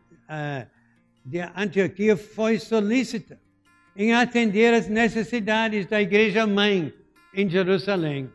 de 1.25 1.39
Antioquia 1.55 2.17
foi 2.17 2.57
solícita 2.57 3.39
em 3.95 4.13
atender 4.13 4.73
às 4.73 4.87
necessidades 4.87 5.85
da 5.85 6.01
igreja 6.01 6.47
mãe 6.47 6.93
em 7.33 7.49
Jerusalém. 7.49 8.31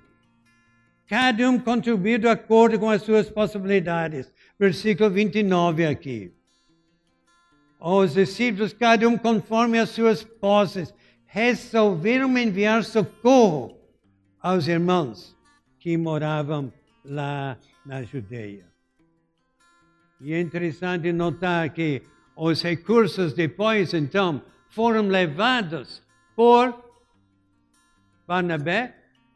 Cada 1.09 1.49
um 1.49 1.59
contribuiu 1.59 2.19
de 2.19 2.29
acordo 2.29 2.79
com 2.79 2.91
as 2.91 3.03
suas 3.03 3.31
possibilidades. 3.31 4.33
Versículo 4.59 5.11
29 5.11 5.87
aqui. 5.87 6.33
Os 7.79 8.15
discípulos, 8.15 8.73
cada 8.73 9.09
um 9.09 9.17
conforme 9.17 9.79
as 9.79 9.91
suas 9.91 10.25
posses, 10.25 10.95
resolveram 11.27 12.37
enviar 12.37 12.83
socorro 12.83 13.79
aos 14.41 14.67
irmãos 14.67 15.37
que 15.79 15.97
moravam 15.97 16.73
lá 17.05 17.59
na 17.87 18.03
Judeia. 18.03 18.67
E 20.21 20.33
é 20.33 20.41
interessante 20.41 21.13
notar 21.13 21.71
que 21.71 22.03
os 22.35 22.63
recursos 22.63 23.33
depois, 23.33 23.95
então, 23.95 24.43
foram 24.69 25.09
levados 25.09 26.03
por 26.35 26.85
Barnabé 28.27 28.95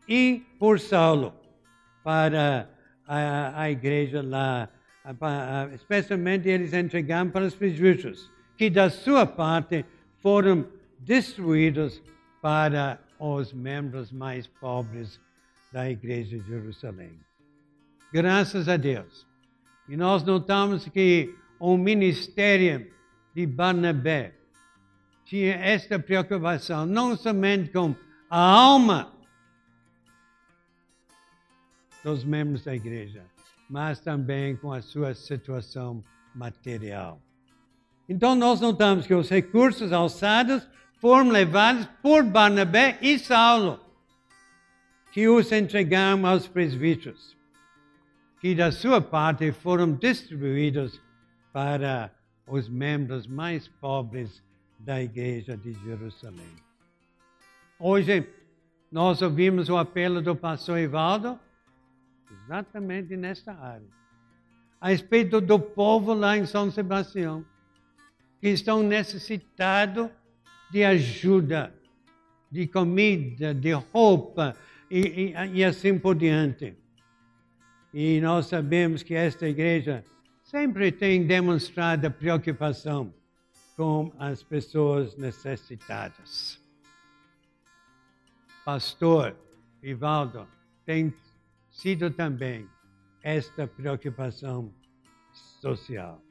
e 0.09 0.43
por 0.59 0.81
Saulo 0.81 1.33
para 2.03 2.69
a, 3.07 3.63
a 3.63 3.71
igreja 3.71 4.23
lá. 4.23 4.69
Especialmente 5.73 6.49
eles 6.49 6.75
entregaram 6.75 7.31
para 7.31 7.47
os 7.47 7.55
presbíteros, 7.55 8.31
que 8.57 8.69
da 8.69 8.91
sua 8.91 9.25
parte 9.25 9.85
foram 10.19 10.67
distribuídos 10.99 12.03
para 12.43 12.99
os 13.19 13.53
membros 13.53 14.13
mais 14.13 14.47
pobres 14.47 15.21
da 15.73 15.91
igreja 15.91 16.39
de 16.39 16.47
Jerusalém. 16.47 17.30
Graças 18.13 18.69
a 18.69 18.77
Deus. 18.77 19.27
E 19.89 19.97
nós 19.97 20.23
notamos 20.23 20.87
que 20.89 21.35
o 21.59 21.77
ministério 21.77 22.91
de 23.35 23.47
Barnabé 23.47 24.35
tinha 25.25 25.55
esta 25.55 25.99
preocupação, 25.99 26.87
não 26.87 27.17
somente 27.17 27.71
com 27.71 27.95
a 28.29 28.39
alma 28.39 29.13
dos 32.03 32.25
membros 32.25 32.65
da 32.65 32.75
igreja, 32.75 33.25
mas 33.69 34.01
também 34.01 34.57
com 34.57 34.73
a 34.73 34.83
sua 34.83 35.15
situação 35.15 36.03
material. 36.35 37.21
Então, 38.09 38.35
nós 38.35 38.61
notamos 38.61 39.07
que 39.07 39.15
os 39.15 39.29
recursos 39.29 39.93
alçados 39.93 40.67
foram 41.01 41.31
levados 41.31 41.87
por 42.03 42.25
Barnabé 42.25 42.99
e 43.01 43.19
Saulo, 43.19 43.79
que 45.13 45.29
os 45.29 45.53
entregaram 45.53 46.27
aos 46.27 46.49
presbíteros, 46.49 47.37
que 48.41 48.55
da 48.55 48.73
sua 48.73 49.01
parte 49.01 49.53
foram 49.53 49.93
distribuídos 49.93 51.01
para 51.53 52.11
os 52.47 52.69
membros 52.69 53.27
mais 53.27 53.69
pobres 53.69 54.43
da 54.79 55.03
igreja 55.03 55.57
de 55.57 55.75
Jerusalém. 55.85 56.57
Hoje, 57.79 58.27
nós 58.91 59.21
ouvimos 59.21 59.69
o 59.69 59.77
apelo 59.77 60.23
do 60.23 60.35
pastor 60.35 60.79
Ivaldo 60.79 61.39
exatamente 62.45 63.17
nesta 63.17 63.53
área. 63.53 63.87
A 64.81 64.89
respeito 64.89 65.41
do 65.41 65.61
povo 65.61 66.15
lá 66.15 66.37
em 66.37 66.47
São 66.47 66.71
Sebastião, 66.71 67.45
que 68.41 68.49
estão 68.49 68.83
necessitados 68.83 70.09
de 70.71 70.83
ajuda, 70.83 71.75
de 72.51 72.67
comida, 72.67 73.55
de 73.55 73.73
roupa 73.73 74.57
e, 74.91 75.35
e, 75.37 75.59
e 75.59 75.65
assim 75.65 75.99
por 75.99 76.15
diante. 76.15 76.75
E 77.93 78.21
nós 78.21 78.47
sabemos 78.47 79.03
que 79.03 79.15
esta 79.15 79.49
igreja 79.49 80.05
sempre 80.45 80.93
tem 80.93 81.27
demonstrado 81.27 82.11
preocupação 82.11 83.13
com 83.77 84.13
as 84.19 84.43
pessoas 84.43 85.17
necessitadas. 85.17 86.61
Pastor 88.65 89.37
Ivaldo 89.83 90.47
tem 90.85 91.13
sido 91.71 92.11
também 92.11 92.69
esta 93.23 93.67
preocupação 93.67 94.73
social. 95.61 96.23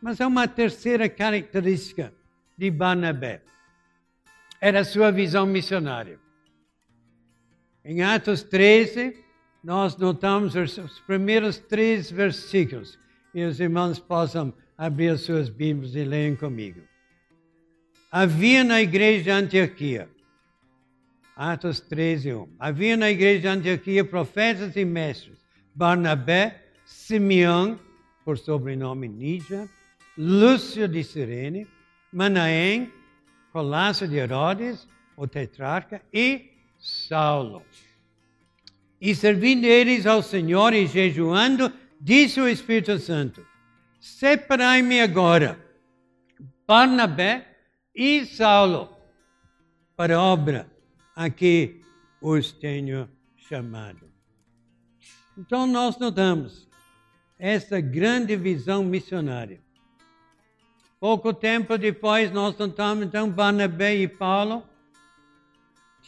Mas 0.00 0.20
há 0.20 0.26
uma 0.26 0.46
terceira 0.46 1.08
característica 1.08 2.12
de 2.56 2.70
Barnabé. 2.70 3.42
Era 4.60 4.84
sua 4.84 5.10
visão 5.10 5.46
missionária. 5.46 6.18
Em 7.84 8.02
Atos 8.02 8.42
13, 8.42 9.24
nós 9.62 9.96
notamos 9.96 10.54
os 10.54 11.00
primeiros 11.00 11.58
três 11.58 12.10
versículos. 12.10 12.98
E 13.34 13.44
os 13.44 13.60
irmãos 13.60 13.98
possam 13.98 14.52
abrir 14.76 15.08
as 15.08 15.20
suas 15.22 15.48
Bíblias 15.48 15.94
e 15.94 16.04
leiam 16.04 16.34
comigo. 16.34 16.80
Havia 18.10 18.64
na 18.64 18.80
igreja 18.80 19.24
de 19.24 19.30
Antioquia 19.30 20.08
Atos 21.38 21.78
13, 21.78 22.34
1. 22.34 22.48
Havia 22.58 22.96
na 22.96 23.08
igreja 23.08 23.42
de 23.42 23.46
Antioquia 23.46 24.04
profetas 24.04 24.74
e 24.74 24.84
mestres, 24.84 25.38
Barnabé, 25.72 26.64
Simeão, 26.84 27.78
por 28.24 28.36
sobrenome 28.36 29.06
Níger, 29.06 29.68
Lúcio 30.16 30.88
de 30.88 31.04
Sirene, 31.04 31.68
Manaém, 32.12 32.92
Colácio 33.52 34.08
de 34.08 34.16
Herodes, 34.16 34.88
o 35.16 35.28
tetrarca, 35.28 36.02
e 36.12 36.50
Saulo. 36.76 37.62
E 39.00 39.14
servindo 39.14 39.64
eles 39.64 40.06
ao 40.06 40.22
Senhor 40.22 40.74
e 40.74 40.86
jejuando, 40.86 41.72
disse 42.00 42.40
o 42.40 42.48
Espírito 42.48 42.98
Santo: 42.98 43.46
Separai-me 44.00 45.00
agora, 45.00 45.58
Barnabé 46.66 47.46
e 47.94 48.26
Saulo, 48.26 48.96
para 49.96 50.16
a 50.16 50.22
obra 50.22 50.70
a 51.14 51.30
que 51.30 51.80
os 52.20 52.52
tenho 52.52 53.08
chamado. 53.36 54.08
Então 55.36 55.66
nós 55.66 55.96
notamos 55.98 56.68
essa 57.38 57.80
grande 57.80 58.34
visão 58.36 58.84
missionária. 58.84 59.60
Pouco 60.98 61.32
tempo 61.32 61.78
depois 61.78 62.32
nós 62.32 62.58
notamos 62.58 63.06
então 63.06 63.30
Barnabé 63.30 63.94
e 63.94 64.08
Paulo 64.08 64.67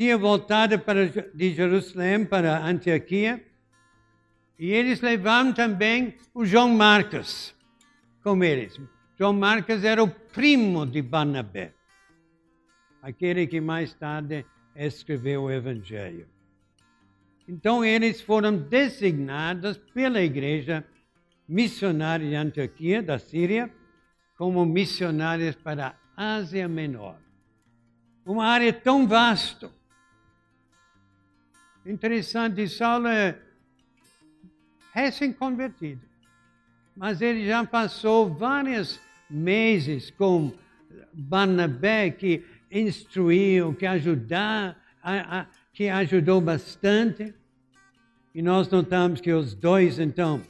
tinham 0.00 0.18
voltado 0.18 0.78
para, 0.78 1.08
de 1.08 1.52
Jerusalém 1.52 2.24
para 2.24 2.64
Antioquia 2.64 3.44
e 4.58 4.70
eles 4.72 5.02
levaram 5.02 5.52
também 5.52 6.16
o 6.32 6.42
João 6.42 6.70
Marcos 6.70 7.54
com 8.22 8.42
eles. 8.42 8.80
João 9.18 9.34
Marcos 9.34 9.84
era 9.84 10.02
o 10.02 10.08
primo 10.08 10.86
de 10.86 11.02
Barnabé, 11.02 11.74
aquele 13.02 13.46
que 13.46 13.60
mais 13.60 13.92
tarde 13.92 14.46
escreveu 14.74 15.42
o 15.42 15.50
Evangelho. 15.50 16.26
Então, 17.46 17.84
eles 17.84 18.22
foram 18.22 18.56
designados 18.56 19.76
pela 19.76 20.22
igreja 20.22 20.82
missionária 21.46 22.26
de 22.26 22.36
Antioquia, 22.36 23.02
da 23.02 23.18
Síria, 23.18 23.70
como 24.38 24.64
missionários 24.64 25.56
para 25.56 25.94
a 26.16 26.36
Ásia 26.36 26.66
Menor. 26.66 27.18
Uma 28.24 28.46
área 28.46 28.72
tão 28.72 29.06
vasta. 29.06 29.78
Interessante, 31.84 32.68
Saulo 32.68 33.08
é 33.08 33.38
recém-convertido, 34.92 36.02
mas 36.94 37.22
ele 37.22 37.46
já 37.46 37.64
passou 37.64 38.32
vários 38.32 39.00
meses 39.30 40.10
com 40.10 40.52
Barnabé, 41.12 42.10
que 42.10 42.44
instruiu, 42.70 43.74
que 43.74 43.86
ajudar, 43.86 44.76
a, 45.02 45.40
a, 45.40 45.46
que 45.72 45.88
ajudou 45.88 46.40
bastante. 46.40 47.34
E 48.34 48.42
nós 48.42 48.68
notamos 48.68 49.20
que 49.20 49.32
os 49.32 49.54
dois, 49.54 49.98
então, 49.98 50.42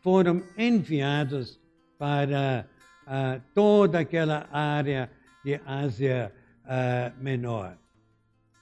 foram 0.00 0.42
enviados 0.56 1.60
para 1.98 2.66
uh, 3.06 3.42
toda 3.54 3.98
aquela 4.00 4.48
área 4.50 5.10
de 5.44 5.60
Ásia 5.66 6.32
uh, 6.64 7.22
Menor. 7.22 7.76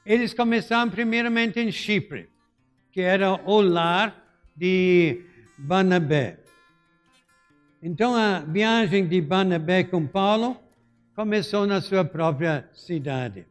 Eles 0.07 0.33
começaram 0.33 0.88
primeiramente 0.88 1.59
em 1.59 1.73
Chipre, 1.73 2.29
que 2.92 3.01
era 3.01 3.33
o 3.45 3.61
lar 3.61 4.16
de 4.57 5.21
Barnabé. 5.59 6.38
Então 7.83 8.14
a 8.14 8.38
viagem 8.38 9.09
de 9.09 9.21
Barnabé 9.21 9.83
com 9.83 10.07
Paulo 10.07 10.57
começou 11.16 11.66
na 11.66 11.81
sua 11.81 12.05
própria 12.05 12.71
cidade. 12.73 13.45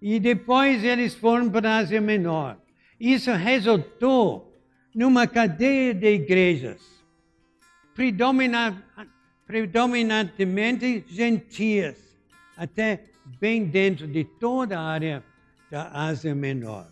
E 0.00 0.18
depois 0.18 0.82
eles 0.82 1.14
foram 1.14 1.50
para 1.50 1.70
a 1.70 1.76
Ásia 1.78 2.00
Menor. 2.00 2.56
Isso 2.98 3.30
resultou 3.32 4.58
numa 4.94 5.26
cadeia 5.26 5.92
de 5.92 6.14
igrejas, 6.14 6.80
predominantemente 9.46 11.04
gentias, 11.08 12.18
até 12.56 13.04
bem 13.38 13.66
dentro 13.66 14.06
de 14.06 14.24
toda 14.24 14.78
a 14.78 14.82
área 14.82 15.22
da 15.70 15.90
Ásia 15.92 16.34
Menor. 16.34 16.90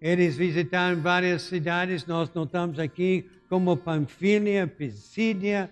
Eles 0.00 0.36
visitaram 0.36 1.00
várias 1.00 1.42
cidades, 1.42 2.06
nós 2.06 2.32
notamos 2.32 2.78
aqui, 2.78 3.28
como 3.48 3.76
Panfilia, 3.76 4.66
Pisídia 4.66 5.70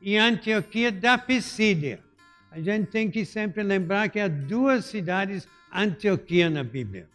e 0.00 0.16
Antioquia 0.16 0.92
da 0.92 1.18
Pisídia. 1.18 2.02
A 2.50 2.60
gente 2.60 2.90
tem 2.90 3.10
que 3.10 3.24
sempre 3.24 3.62
lembrar 3.62 4.08
que 4.08 4.20
há 4.20 4.28
duas 4.28 4.84
cidades 4.86 5.48
Antioquia 5.72 6.48
na 6.48 6.62
Bíblia. 6.62 7.08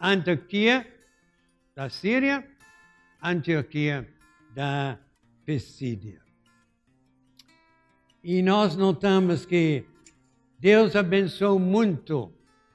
Antioquia 0.00 0.86
da 1.74 1.88
Síria, 1.88 2.44
Antioquia 3.22 4.08
da 4.54 4.98
Pisídia. 5.44 6.20
E 8.24 8.42
nós 8.42 8.76
notamos 8.76 9.44
que 9.44 9.84
Deus 10.58 10.96
abençoou 10.96 11.58
muito 11.58 12.32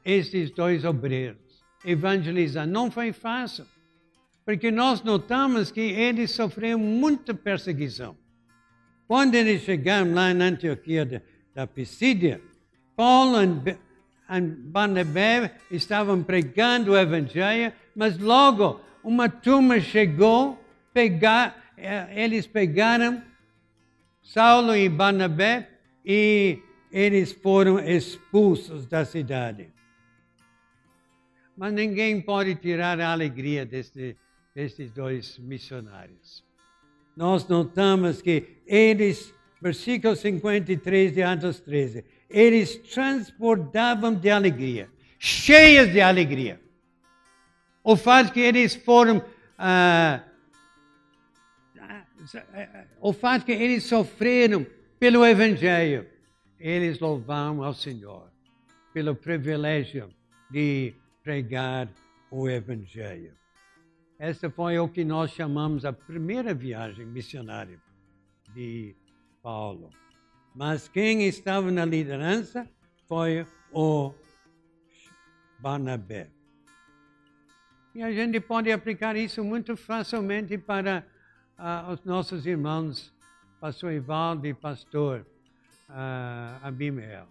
esses 0.08 0.50
dois 0.52 0.86
obreiros. 0.86 1.62
Evangelizar 1.84 2.66
não 2.66 2.90
foi 2.90 3.12
fácil, 3.12 3.66
porque 4.46 4.72
nós 4.72 5.04
notamos 5.04 5.70
que 5.70 5.82
eles 5.82 6.32
sofreram 6.32 6.80
muita 6.80 7.34
perseguição. 7.34 8.16
Quando 9.06 9.36
eles 9.36 9.64
chegaram 9.64 10.14
lá 10.14 10.34
na 10.34 10.46
Antioquia 10.46 11.06
da, 11.06 11.22
da 11.54 11.68
Pisídia, 11.68 12.42
Paulo 12.96 13.38
e 13.44 14.42
Barnabé 14.72 15.56
estavam 15.70 16.24
pregando 16.24 16.94
o 16.94 16.98
Evangelho, 16.98 17.74
mas 17.94 18.18
logo 18.18 18.80
uma 19.04 19.28
turma 19.28 19.80
chegou, 19.82 20.58
pegar, 20.94 21.74
eh, 21.78 22.24
eles 22.24 22.48
pegaram 22.48 23.22
Saulo 24.24 24.76
e 24.76 24.90
Barnabé 24.90 25.70
e 26.06 26.60
eles 26.92 27.34
foram 27.34 27.80
expulsos 27.80 28.86
da 28.86 29.06
cidade. 29.06 29.77
Mas 31.58 31.74
ninguém 31.74 32.22
pode 32.22 32.54
tirar 32.56 33.02
a 33.02 33.12
alegria 33.12 33.66
deste, 33.66 34.16
destes 34.54 34.92
dois 34.92 35.40
missionários. 35.40 36.46
Nós 37.16 37.48
notamos 37.48 38.22
que 38.22 38.60
eles, 38.68 39.34
versículo 39.60 40.16
53 40.16 41.14
de 41.14 41.24
Atos 41.24 41.60
13, 41.60 42.06
eles 42.30 42.78
transportavam 42.78 44.14
de 44.14 44.30
alegria, 44.30 44.88
cheias 45.18 45.92
de 45.92 46.00
alegria. 46.00 46.62
O 47.84 47.96
fato 47.96 48.32
que 48.32 48.40
eles 48.40 48.76
foram. 48.76 49.26
Ah, 49.58 50.24
o 53.00 53.12
fato 53.12 53.46
que 53.46 53.52
eles 53.52 53.84
sofreram 53.86 54.66
pelo 55.00 55.26
Evangelho, 55.26 56.06
eles 56.60 57.00
louvaram 57.00 57.64
ao 57.64 57.74
Senhor 57.74 58.30
pelo 58.94 59.16
privilégio 59.16 60.10
de 60.52 60.94
pregar 61.28 61.90
o 62.32 62.48
Evangelho. 62.48 63.34
Essa 64.18 64.50
foi 64.50 64.80
o 64.80 64.88
que 64.88 65.04
nós 65.04 65.32
chamamos 65.32 65.84
a 65.84 65.92
primeira 65.92 66.54
viagem 66.54 67.06
missionária 67.06 67.82
de 68.54 68.96
Paulo. 69.44 69.90
Mas 70.56 70.88
quem 70.88 71.28
estava 71.28 71.70
na 71.70 71.84
liderança 71.84 72.66
foi 73.10 73.46
o 73.74 74.14
Barnabé. 75.60 76.30
E 77.94 78.02
a 78.02 78.10
gente 78.14 78.40
pode 78.40 78.72
aplicar 78.72 79.18
isso 79.18 79.44
muito 79.44 79.76
facilmente 79.76 80.58
para 80.58 81.06
uh, 81.60 81.92
os 81.92 82.06
nossos 82.06 82.46
irmãos, 82.46 83.14
pastor 83.60 83.92
Ivaldo 83.92 84.48
e 84.48 84.54
pastor 84.54 85.28
uh. 85.90 87.28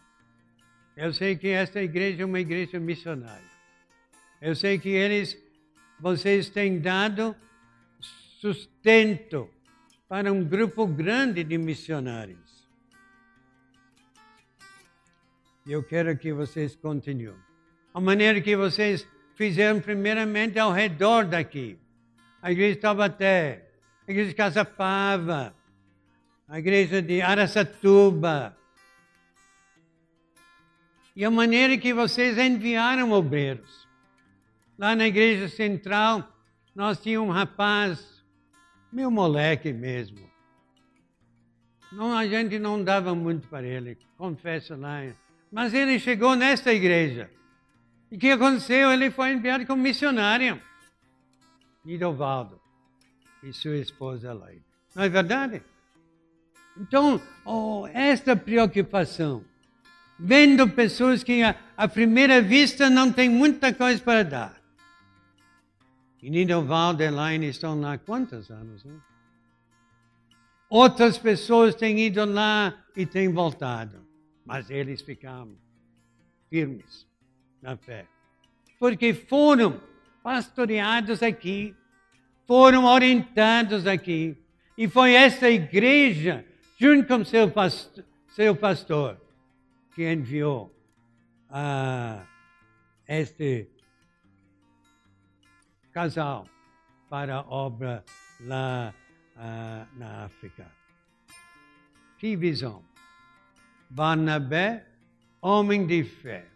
Eu 0.95 1.15
sei 1.15 1.35
que 1.35 1.49
esta 1.49 1.81
igreja 1.81 2.25
é 2.25 2.27
uma 2.27 2.41
igreja 2.41 2.79
missionária. 2.79 3.56
Eu 4.47 4.55
sei 4.55 4.79
que 4.79 4.91
eles, 4.91 5.37
vocês 5.99 6.49
têm 6.49 6.79
dado 6.79 7.35
sustento 7.99 9.51
para 10.09 10.33
um 10.33 10.45
grupo 10.45 10.87
grande 10.87 11.43
de 11.43 11.59
missionários. 11.59 12.69
E 15.67 15.73
eu 15.73 15.83
quero 15.83 16.17
que 16.17 16.33
vocês 16.33 16.77
continuem. 16.77 17.35
A 17.93 18.01
maneira 18.01 18.41
que 18.41 18.57
vocês 18.57 19.05
fizeram 19.35 19.81
primeiramente 19.81 20.61
ao 20.61 20.71
redor 20.71 21.25
daqui. 21.25 21.77
A 22.41 22.53
igreja 22.53 22.77
de 22.77 22.81
Taubaté, 22.83 23.69
a 24.07 24.13
igreja 24.13 24.29
de 24.29 24.37
Casapava, 24.37 25.57
a 26.47 26.57
igreja 26.57 27.03
de 27.03 27.21
Aracatuba. 27.21 28.57
E 31.17 31.25
a 31.25 31.31
maneira 31.33 31.77
que 31.77 31.93
vocês 31.93 32.39
enviaram 32.39 33.11
obreiros. 33.11 33.86
Lá 34.79 34.95
na 34.95 35.07
igreja 35.07 35.49
central, 35.49 36.31
nós 36.75 37.01
tínhamos 37.01 37.31
um 37.31 37.33
rapaz, 37.33 38.23
meu 38.93 39.11
moleque 39.11 39.73
mesmo. 39.73 40.31
Não, 41.93 42.17
a 42.17 42.27
gente 42.27 42.59
não 42.59 42.83
dava 42.83 43.15
muito 43.15 43.49
para 43.49 43.67
ele, 43.67 43.97
confesso 44.19 44.77
lá. 44.77 45.01
Mas 45.51 45.73
ele 45.73 45.99
chegou 45.99 46.35
nesta 46.35 46.73
igreja. 46.73 47.31
E 48.11 48.17
o 48.17 48.19
que 48.19 48.31
aconteceu? 48.31 48.93
Ele 48.93 49.11
foi 49.11 49.33
enviado 49.33 49.67
como 49.67 49.83
missionário. 49.83 50.61
Nidovaldo 51.85 52.61
e 53.43 53.53
sua 53.53 53.77
esposa 53.77 54.33
Laide. 54.33 54.65
Não 54.95 55.05
é 55.05 55.09
verdade? 55.09 55.62
Então, 56.79 57.21
oh, 57.45 57.87
esta 57.93 58.37
preocupação, 58.37 59.45
vendo 60.19 60.69
pessoas 60.69 61.23
que 61.23 61.41
à 61.77 61.89
primeira 61.89 62.43
vista 62.43 62.91
não 62.91 63.11
têm 63.11 63.31
muita 63.31 63.73
coisa 63.73 64.03
para 64.03 64.23
dar. 64.23 64.56
E 66.22 66.31
Nidovaldo 66.31 67.02
e 67.02 67.07
Elaine 67.07 67.48
estão 67.48 67.81
lá 67.81 67.94
há 67.94 67.98
quantos 67.98 68.50
anos? 68.50 68.85
Né? 68.85 68.98
Outras 70.68 71.18
pessoas 71.18 71.74
têm 71.74 71.98
ido 72.00 72.24
lá 72.24 72.74
e 72.96 73.07
têm 73.07 73.33
voltado 73.33 74.07
mas 74.46 74.70
eles 74.70 75.02
ficaram 75.02 75.59
firmes 76.48 77.05
na 77.61 77.76
fé. 77.76 78.07
Porque 78.79 79.12
foram 79.12 79.83
pastoreados 80.22 81.20
aqui, 81.20 81.74
foram 82.46 82.85
orientados 82.85 83.87
aqui. 83.87 84.37
E 84.79 84.87
foi 84.87 85.14
essa 85.14 85.50
igreja, 85.50 86.44
junto 86.79 87.09
com 87.09 87.24
seu 87.24 87.50
pastor, 87.50 88.05
seu 88.29 88.55
pastor 88.55 89.20
que 89.94 90.12
enviou 90.12 90.72
a 91.50 92.24
este 93.09 93.68
casal 95.97 96.47
para 97.09 97.37
a 97.37 97.41
obra 97.49 98.05
lá 98.41 98.93
uh, 99.35 99.99
na 99.99 100.27
África. 100.27 100.71
Que 102.19 102.37
visão! 102.37 102.85
Barnabé, 103.89 104.87
homem 105.41 105.87
de 105.87 106.05
fé. 106.05 106.47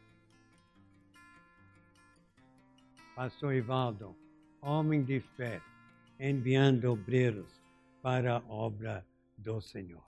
Pastor 3.16 3.54
Ivaldo, 3.54 4.14
homem 4.60 5.02
de 5.02 5.20
fé, 5.20 5.62
enviando 6.18 6.92
obreiros 6.92 7.50
para 8.02 8.36
a 8.36 8.42
obra 8.46 9.06
do 9.38 9.58
Senhor. 9.62 10.04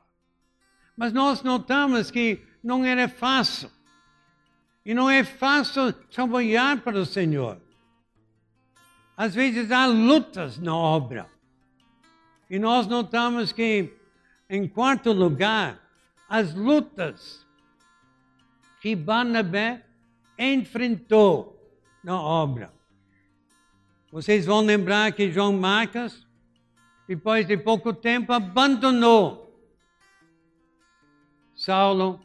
Mas 0.94 1.10
nós 1.10 1.42
notamos 1.42 2.10
que 2.10 2.46
não 2.62 2.84
era 2.84 3.08
fácil. 3.08 3.70
E 4.84 4.92
não 4.92 5.08
é 5.08 5.24
fácil 5.24 5.90
trabalhar 6.10 6.82
para 6.82 6.98
o 6.98 7.06
Senhor. 7.06 7.71
Às 9.22 9.36
vezes 9.36 9.70
há 9.70 9.86
lutas 9.86 10.58
na 10.58 10.76
obra. 10.76 11.30
E 12.50 12.58
nós 12.58 12.88
notamos 12.88 13.52
que, 13.52 13.96
em 14.50 14.66
quarto 14.66 15.12
lugar, 15.12 15.80
as 16.28 16.52
lutas 16.52 17.46
que 18.80 18.96
Barnabé 18.96 19.86
enfrentou 20.36 21.56
na 22.02 22.20
obra. 22.20 22.74
Vocês 24.10 24.44
vão 24.44 24.60
lembrar 24.60 25.12
que 25.12 25.30
João 25.30 25.52
Marcos, 25.52 26.26
depois 27.06 27.46
de 27.46 27.56
pouco 27.56 27.94
tempo, 27.94 28.32
abandonou 28.32 29.56
Saulo 31.54 32.20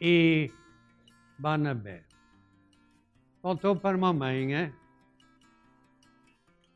e 0.00 0.50
Barnabé. 1.38 2.02
Voltou 3.40 3.76
para 3.76 3.94
a 3.94 4.00
mamãe, 4.00 4.44
né? 4.48 4.72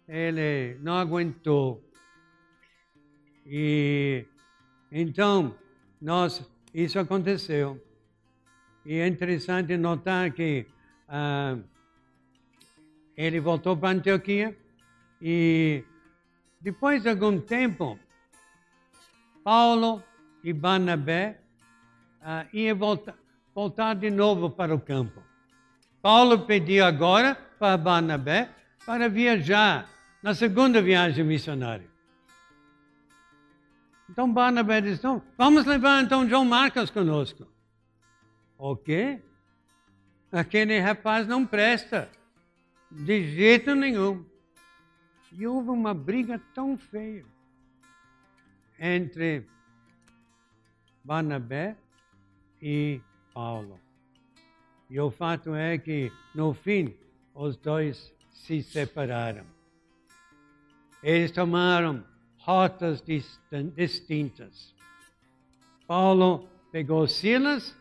Ele 0.09 0.79
não 0.81 0.95
aguentou. 0.95 1.83
E 3.45 4.25
então 4.90 5.55
nós 6.01 6.49
isso 6.73 6.99
aconteceu. 6.99 7.83
E 8.85 8.95
é 8.99 9.07
interessante 9.07 9.77
notar 9.77 10.31
que 10.31 10.66
ah, 11.09 11.59
ele 13.16 13.40
voltou 13.40 13.77
para 13.77 13.90
Antioquia 13.90 14.57
e 15.21 15.83
depois 16.61 17.03
de 17.03 17.09
algum 17.09 17.40
tempo, 17.40 17.99
Paulo 19.42 20.03
e 20.45 20.53
Barnabé 20.53 21.40
ah, 22.21 22.47
iam 22.53 22.77
voltar, 22.77 23.14
voltar 23.55 23.95
de 23.95 24.11
novo 24.11 24.51
para 24.51 24.75
o 24.75 24.81
campo. 24.81 25.23
Paulo 26.03 26.40
pediu 26.40 26.85
agora 26.85 27.35
para 27.59 27.77
Barnabé 27.77 28.51
para 28.85 29.09
viajar 29.09 29.88
na 30.27 30.35
segunda 30.35 30.83
viagem 30.83 31.23
missionária. 31.23 31.89
Então 34.11 34.33
Barnabé 34.33 34.81
disse, 34.81 34.99
então, 34.99 35.23
vamos 35.39 35.65
levar 35.65 36.03
então 36.03 36.29
João 36.29 36.45
Marcos 36.45 36.91
conosco. 36.91 37.47
O 38.59 38.75
quê? 38.75 39.23
Aquele 40.33 40.81
rapaz 40.81 41.29
não 41.29 41.47
presta. 41.47 42.11
De 42.91 43.23
jeito 43.37 43.77
nenhum. 43.77 44.27
E 45.31 45.47
houve 45.47 45.71
uma 45.71 45.95
briga 45.95 46.43
tão 46.53 46.77
feia 46.77 47.25
entre 48.81 49.47
Barnabé 51.05 51.77
e 52.61 53.01
Paulo. 53.33 53.79
E 54.91 54.99
o 54.99 55.09
fato 55.09 55.55
é 55.55 55.79
que, 55.79 56.11
no 56.35 56.53
fim, 56.53 56.97
os 57.33 57.57
dois 57.57 58.12
se 58.33 58.61
separaram. 58.61 59.56
Eles 61.07 61.31
tomaram 61.31 62.05
rotas 62.37 63.01
distintas. 63.77 64.75
Paulo 65.87 66.49
pegou 66.73 67.07
Silas 67.07 67.77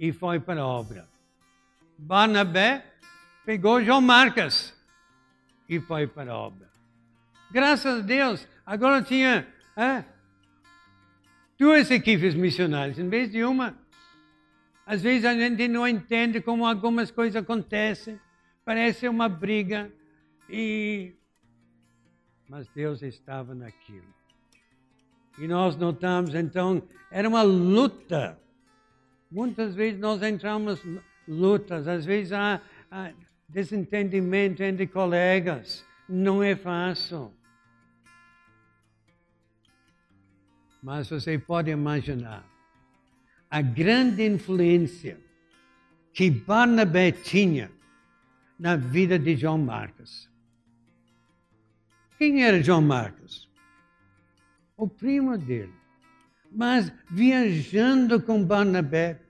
e 0.00 0.10
foi 0.10 0.40
para 0.40 0.62
a 0.62 0.66
obra. 0.66 1.06
Barnabé 1.98 2.82
pegou 3.44 3.84
João 3.84 4.00
Marcos 4.00 4.72
e 5.68 5.80
foi 5.80 6.06
para 6.06 6.32
a 6.32 6.38
obra. 6.38 6.72
Graças 7.50 7.98
a 7.98 8.00
Deus, 8.00 8.48
agora 8.64 9.02
tinha 9.02 9.46
é, 9.76 10.02
duas 11.58 11.90
equipes 11.90 12.34
missionárias, 12.34 12.98
em 12.98 13.06
vez 13.06 13.30
de 13.30 13.44
uma. 13.44 13.76
Às 14.86 15.02
vezes 15.02 15.26
a 15.26 15.34
gente 15.34 15.68
não 15.68 15.86
entende 15.86 16.40
como 16.40 16.66
algumas 16.66 17.10
coisas 17.10 17.36
acontecem, 17.36 18.18
parece 18.64 19.06
uma 19.10 19.28
briga, 19.28 19.92
e... 20.48 21.12
mas 22.52 22.68
Deus 22.74 23.00
estava 23.00 23.54
naquilo. 23.54 24.14
E 25.38 25.48
nós 25.48 25.74
notamos 25.74 26.34
então, 26.34 26.82
era 27.10 27.26
uma 27.26 27.40
luta. 27.40 28.38
Muitas 29.30 29.74
vezes 29.74 29.98
nós 29.98 30.22
entramos 30.22 30.78
lutas, 31.26 31.88
às 31.88 32.04
vezes 32.04 32.30
há, 32.30 32.60
há 32.90 33.10
desentendimento 33.48 34.62
entre 34.62 34.86
colegas, 34.86 35.82
não 36.06 36.42
é 36.42 36.54
fácil. 36.54 37.32
Mas 40.82 41.08
você 41.08 41.38
pode 41.38 41.70
imaginar 41.70 42.44
a 43.50 43.62
grande 43.62 44.26
influência 44.26 45.18
que 46.12 46.30
Barnabé 46.30 47.12
tinha 47.12 47.72
na 48.58 48.76
vida 48.76 49.18
de 49.18 49.36
João 49.36 49.56
Marcos. 49.56 50.30
Quem 52.22 52.44
era 52.44 52.62
João 52.62 52.80
Marcos? 52.80 53.50
O 54.76 54.86
primo 54.86 55.36
dele. 55.36 55.74
Mas 56.52 56.92
viajando 57.10 58.22
com 58.22 58.44
Barnabé, 58.44 59.20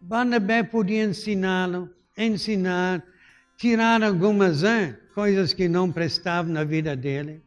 Barnabé 0.00 0.64
podia 0.64 1.04
ensiná-lo, 1.04 1.88
ensinar, 2.16 3.04
tirar 3.56 4.02
algumas 4.02 4.62
coisas 5.14 5.54
que 5.54 5.68
não 5.68 5.92
prestavam 5.92 6.52
na 6.52 6.64
vida 6.64 6.96
dele. 6.96 7.40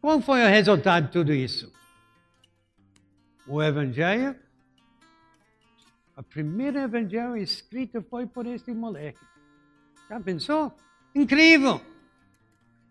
Qual 0.00 0.22
foi 0.22 0.40
o 0.44 0.48
resultado 0.48 1.06
de 1.06 1.12
tudo 1.12 1.34
isso? 1.34 1.72
O 3.48 3.60
Evangelho, 3.60 4.36
a 6.14 6.22
primeira 6.22 6.84
Evangelho 6.84 7.36
escrita 7.36 8.00
foi 8.00 8.28
por 8.28 8.46
este 8.46 8.72
moleque. 8.72 9.18
Já 10.08 10.20
pensou? 10.20 10.72
Incrível! 11.12 11.90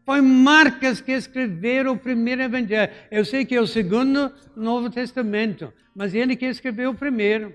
Foi 0.09 0.21
Marcos 0.21 1.01
que 1.01 1.11
escreveu 1.11 1.91
o 1.91 1.95
primeiro 1.95 2.41
Evangelho. 2.41 2.91
Eu 3.11 3.23
sei 3.23 3.45
que 3.45 3.53
é 3.53 3.61
o 3.61 3.67
segundo 3.67 4.33
Novo 4.55 4.89
Testamento, 4.89 5.71
mas 5.93 6.15
ele 6.15 6.35
que 6.35 6.47
escreveu 6.47 6.89
o 6.89 6.95
primeiro. 6.95 7.53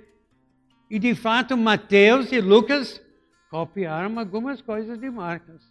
E 0.89 0.97
de 1.01 1.17
fato, 1.17 1.57
Mateus 1.57 2.31
e 2.31 2.41
Lucas 2.41 3.03
copiaram 3.51 4.17
algumas 4.21 4.63
coisas 4.63 4.97
de 5.01 5.11
Marcos. 5.11 5.69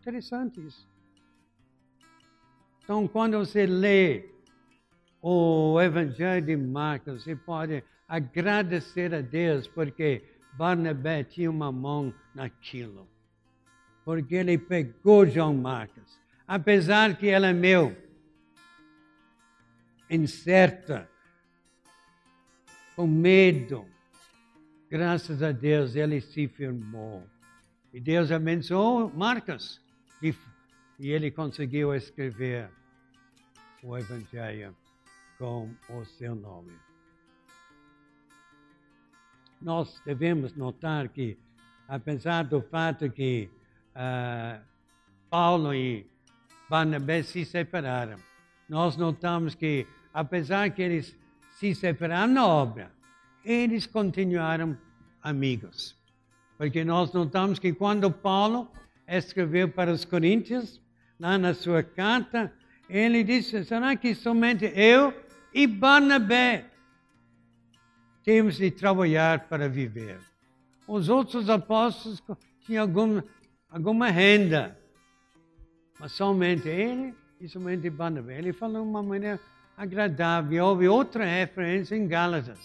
Interessante 0.00 0.64
isso. 0.64 0.88
Então, 2.84 3.08
quando 3.08 3.36
você 3.36 3.66
lê 3.66 4.30
o 5.20 5.80
Evangelho 5.80 6.46
de 6.46 6.56
Marcos, 6.56 7.24
você 7.24 7.34
pode 7.34 7.82
agradecer 8.06 9.12
a 9.12 9.20
Deus 9.20 9.66
porque 9.66 10.22
Barnabé 10.52 11.24
tinha 11.24 11.50
uma 11.50 11.72
mão 11.72 12.14
naquilo. 12.36 13.15
Porque 14.06 14.36
ele 14.36 14.56
pegou 14.56 15.26
João 15.26 15.52
Marcos. 15.52 16.18
Apesar 16.48 17.18
que 17.18 17.28
ela 17.28 17.48
é 17.48 17.52
meu, 17.52 17.94
incerta, 20.08 21.06
com 22.94 23.06
medo, 23.06 23.84
graças 24.88 25.42
a 25.42 25.52
Deus 25.52 25.94
ele 25.94 26.22
se 26.22 26.48
firmou. 26.48 27.22
E 27.92 28.00
Deus 28.00 28.32
abençoou 28.32 29.12
Marcos. 29.12 29.82
E 30.22 30.32
e 30.98 31.10
ele 31.10 31.30
conseguiu 31.30 31.94
escrever 31.94 32.70
o 33.82 33.96
Evangelho 33.96 34.74
com 35.38 35.70
o 35.90 36.04
seu 36.04 36.34
nome. 36.34 36.72
Nós 39.60 40.00
devemos 40.04 40.54
notar 40.54 41.08
que, 41.08 41.38
apesar 41.86 42.44
do 42.44 42.62
fato 42.62 43.10
que 43.10 43.50
uh, 43.96 44.60
Paulo 45.28 45.74
e 45.74 46.06
Barnabé 46.68 47.22
se 47.22 47.44
separaram, 47.44 48.18
nós 48.68 48.96
notamos 48.96 49.54
que, 49.54 49.86
apesar 50.12 50.70
que 50.70 50.82
eles 50.82 51.16
se 51.58 51.74
separaram 51.74 52.32
na 52.32 52.46
obra, 52.46 52.92
eles 53.44 53.86
continuaram 53.86 54.76
amigos. 55.22 55.96
Porque 56.58 56.84
nós 56.84 57.12
notamos 57.12 57.58
que 57.58 57.72
quando 57.72 58.10
Paulo 58.10 58.70
escreveu 59.06 59.68
para 59.68 59.92
os 59.92 60.04
Coríntios, 60.04 60.80
lá 61.18 61.38
na 61.38 61.54
sua 61.54 61.82
carta, 61.82 62.52
ele 62.88 63.22
disse: 63.22 63.64
será 63.64 63.96
que 63.96 64.14
somente 64.14 64.64
eu 64.74 65.12
e 65.52 65.66
Barnabé 65.66 66.66
temos 68.24 68.56
de 68.56 68.70
trabalhar 68.70 69.48
para 69.48 69.68
viver? 69.68 70.18
Os 70.86 71.08
outros 71.08 71.50
apóstolos 71.50 72.22
tinham 72.64 72.82
alguma, 72.82 73.24
alguma 73.68 74.08
renda, 74.10 74.78
mas 75.98 76.12
somente 76.12 76.68
ele 76.68 77.14
e 77.40 77.48
somente 77.48 77.88
Barnabé. 77.90 78.38
Ele 78.38 78.52
falou 78.52 78.82
de 78.82 78.88
uma 78.88 79.02
maneira 79.02 79.40
agradável. 79.76 80.64
Houve 80.64 80.88
outra 80.88 81.24
referência 81.24 81.94
em 81.94 82.06
Gálatas 82.06 82.58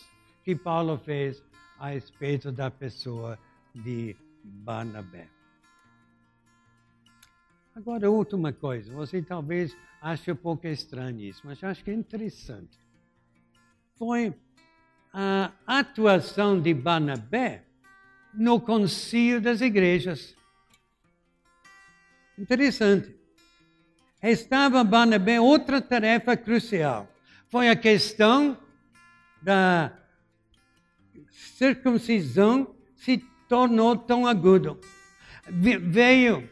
que 0.43 0.55
Paulo 0.55 0.97
fez 0.97 1.43
a 1.79 1.89
respeito 1.89 2.51
da 2.51 2.69
pessoa 2.69 3.37
de 3.73 4.15
Barnabé. 4.43 5.27
Agora, 7.75 8.11
última 8.11 8.51
coisa, 8.51 8.93
você 8.93 9.21
talvez 9.21 9.75
ache 10.01 10.31
um 10.31 10.35
pouco 10.35 10.67
estranho 10.67 11.19
isso, 11.21 11.41
mas 11.45 11.63
acho 11.63 11.83
que 11.83 11.91
é 11.91 11.93
interessante. 11.93 12.77
Foi 13.95 14.33
a 15.13 15.51
atuação 15.65 16.59
de 16.59 16.73
Barnabé 16.73 17.63
no 18.33 18.59
concílio 18.59 19.41
das 19.41 19.61
igrejas. 19.61 20.35
Interessante. 22.41 23.15
Estava 24.23 24.83
Barnabé 24.83 25.39
outra 25.39 25.79
tarefa 25.79 26.35
crucial. 26.35 27.07
Foi 27.49 27.69
a 27.69 27.75
questão 27.75 28.57
da 29.39 29.93
circuncisão 31.29 32.73
se 32.95 33.19
tornou 33.47 33.95
tão 33.95 34.25
agudo. 34.25 34.79
Veio 35.47 36.49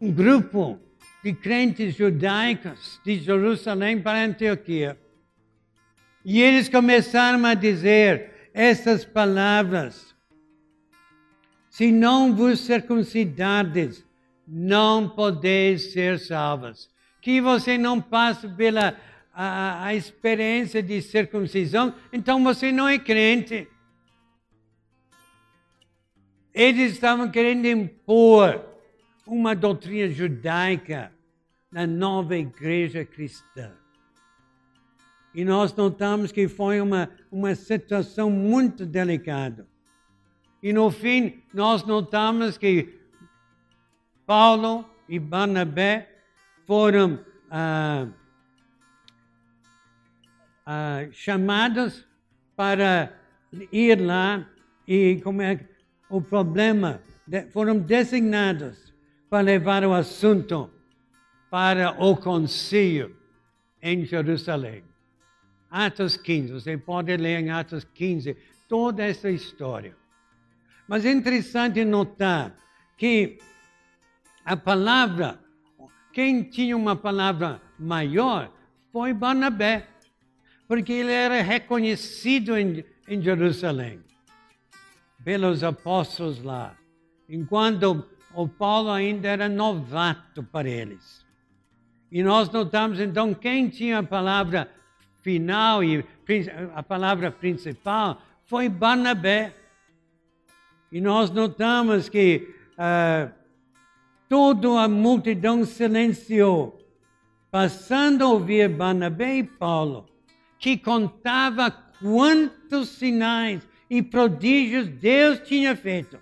um 0.00 0.10
grupo 0.10 0.80
de 1.22 1.32
crentes 1.32 1.94
judaicos 1.94 3.00
de 3.04 3.20
Jerusalém 3.20 4.02
para 4.02 4.24
Antioquia. 4.24 4.98
E 6.24 6.42
eles 6.42 6.68
começaram 6.68 7.44
a 7.44 7.54
dizer 7.54 8.50
essas 8.52 9.04
palavras: 9.04 10.16
Se 11.70 11.92
não 11.92 12.34
vos 12.34 12.58
circuncidardes, 12.58 14.07
não 14.48 15.08
podeis 15.08 15.92
ser 15.92 16.18
salvos. 16.18 16.90
Que 17.20 17.40
você 17.40 17.76
não 17.76 18.00
passe 18.00 18.48
pela 18.48 18.96
a, 19.32 19.84
a 19.84 19.94
experiência 19.94 20.82
de 20.82 21.02
circuncisão, 21.02 21.94
então 22.12 22.42
você 22.42 22.72
não 22.72 22.88
é 22.88 22.98
crente. 22.98 23.68
Eles 26.54 26.92
estavam 26.92 27.30
querendo 27.30 27.66
impor 27.66 28.64
uma 29.26 29.54
doutrina 29.54 30.08
judaica 30.08 31.12
na 31.70 31.86
nova 31.86 32.36
igreja 32.36 33.04
cristã. 33.04 33.72
E 35.34 35.44
nós 35.44 35.74
notamos 35.74 36.32
que 36.32 36.48
foi 36.48 36.80
uma, 36.80 37.10
uma 37.30 37.54
situação 37.54 38.30
muito 38.30 38.86
delicada. 38.86 39.68
E 40.60 40.72
no 40.72 40.90
fim, 40.90 41.42
nós 41.54 41.84
notamos 41.84 42.58
que 42.58 42.97
Paulo 44.28 44.84
e 45.08 45.18
Barnabé 45.18 46.06
foram 46.66 47.18
ah, 47.50 48.06
ah, 50.66 51.06
chamados 51.12 52.06
para 52.54 53.18
ir 53.72 53.98
lá 53.98 54.46
e 54.86 55.18
como 55.24 55.40
é 55.40 55.66
o 56.10 56.20
problema 56.20 57.00
foram 57.52 57.78
designados 57.78 58.92
para 59.30 59.40
levar 59.40 59.82
o 59.82 59.94
assunto 59.94 60.70
para 61.50 61.92
o 61.98 62.14
concílio 62.14 63.16
em 63.80 64.04
Jerusalém. 64.04 64.84
Atos 65.70 66.18
15, 66.18 66.52
você 66.52 66.76
pode 66.76 67.16
ler 67.16 67.40
em 67.40 67.48
Atos 67.48 67.82
15 67.94 68.36
toda 68.68 69.02
essa 69.06 69.30
história. 69.30 69.96
Mas 70.86 71.06
é 71.06 71.12
interessante 71.12 71.82
notar 71.82 72.54
que 72.98 73.38
a 74.48 74.56
palavra, 74.56 75.38
quem 76.10 76.42
tinha 76.42 76.74
uma 76.74 76.96
palavra 76.96 77.60
maior 77.78 78.50
foi 78.90 79.12
Barnabé, 79.12 79.86
porque 80.66 80.90
ele 80.90 81.12
era 81.12 81.42
reconhecido 81.42 82.56
em, 82.56 82.82
em 83.06 83.20
Jerusalém 83.20 84.00
pelos 85.22 85.62
apóstolos 85.62 86.42
lá, 86.42 86.74
enquanto 87.28 88.08
o 88.32 88.48
Paulo 88.48 88.90
ainda 88.90 89.28
era 89.28 89.50
novato 89.50 90.42
para 90.42 90.66
eles. 90.66 91.26
E 92.10 92.22
nós 92.22 92.48
notamos 92.48 93.00
então 93.00 93.34
quem 93.34 93.68
tinha 93.68 93.98
a 93.98 94.02
palavra 94.02 94.70
final 95.20 95.84
e 95.84 96.02
a 96.74 96.82
palavra 96.82 97.30
principal 97.30 98.22
foi 98.46 98.70
Barnabé. 98.70 99.52
E 100.90 101.02
nós 101.02 101.30
notamos 101.30 102.08
que 102.08 102.54
uh, 102.78 103.37
toda 104.28 104.82
a 104.82 104.88
multidão 104.88 105.64
silenciou, 105.64 106.78
passando 107.50 108.24
a 108.24 108.28
ouvir 108.28 108.68
Barnabé 108.68 109.38
e 109.38 109.44
Paulo, 109.44 110.06
que 110.58 110.76
contava 110.76 111.70
quantos 111.70 112.90
sinais 112.90 113.66
e 113.88 114.02
prodígios 114.02 114.88
Deus 114.88 115.40
tinha 115.40 115.74
feito 115.74 116.18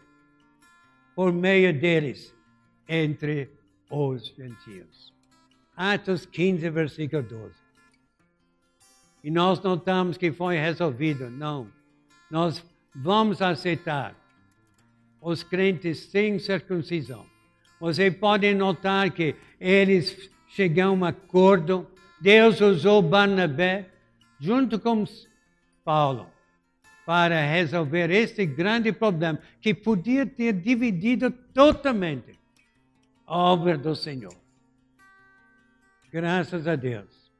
por 1.14 1.32
meio 1.32 1.78
deles 1.78 2.34
entre 2.88 3.50
os 3.90 4.26
gentios. 4.36 5.12
Atos 5.76 6.24
15, 6.26 6.70
versículo 6.70 7.22
12. 7.22 7.54
E 9.24 9.30
nós 9.30 9.60
notamos 9.60 10.16
que 10.16 10.30
foi 10.30 10.56
resolvido. 10.56 11.28
Não. 11.30 11.70
Nós 12.30 12.64
vamos 12.94 13.42
aceitar 13.42 14.14
os 15.20 15.42
crentes 15.42 15.98
sem 15.98 16.38
circuncisão. 16.38 17.26
Você 17.80 18.10
pode 18.10 18.52
notar 18.54 19.10
que 19.10 19.34
eles 19.60 20.30
chegaram 20.48 20.90
a 20.90 20.94
um 20.94 21.04
acordo. 21.04 21.86
Deus 22.20 22.60
usou 22.60 23.02
Barnabé 23.02 23.90
junto 24.40 24.78
com 24.78 25.04
Paulo 25.84 26.30
para 27.04 27.40
resolver 27.40 28.10
este 28.10 28.44
grande 28.44 28.92
problema 28.92 29.38
que 29.60 29.72
podia 29.72 30.26
ter 30.26 30.52
dividido 30.52 31.30
totalmente 31.30 32.38
a 33.26 33.36
obra 33.36 33.76
do 33.78 33.94
Senhor. 33.94 34.34
Graças 36.10 36.66
a 36.66 36.74
Deus, 36.74 37.30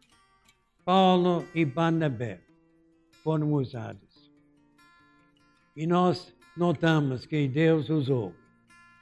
Paulo 0.85 1.47
e 1.55 1.65
Barnabé 1.65 2.41
foram 3.25 3.53
usados. 3.53 4.31
E 5.75 5.87
nós 5.87 6.33
notamos 6.57 7.27
que 7.27 7.49
Deus 7.49 7.89
usou 7.89 8.35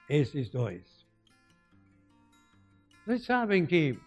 esses 0.09 0.49
dois. 0.49 0.93
Vocês 3.05 3.25
sabem 3.25 3.67
que, 3.67 3.99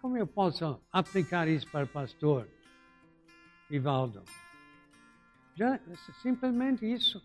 como 0.00 0.16
eu 0.16 0.28
posso 0.28 0.80
aplicar 0.92 1.48
isso 1.48 1.68
para 1.72 1.86
o 1.86 1.88
pastor 1.88 2.48
Ivaldo? 3.68 4.22
Já, 5.56 5.80
simplesmente 6.22 6.86
isso. 6.86 7.20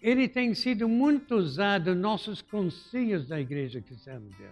Ele 0.00 0.28
tem 0.28 0.52
sido 0.52 0.88
muito 0.88 1.36
usado 1.36 1.94
nos 1.94 2.02
nossos 2.02 2.42
conselhos 2.42 3.28
da 3.28 3.40
igreja 3.40 3.80
cristã 3.80 4.20
dele. 4.20 4.50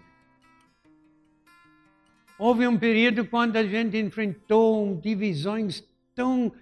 Houve 2.39 2.65
um 2.69 2.79
período 2.79 3.27
quando 3.27 3.57
a 3.57 3.67
gente 3.67 3.97
enfrentou 3.97 5.01
divisões 5.01 5.83
tão. 6.15 6.53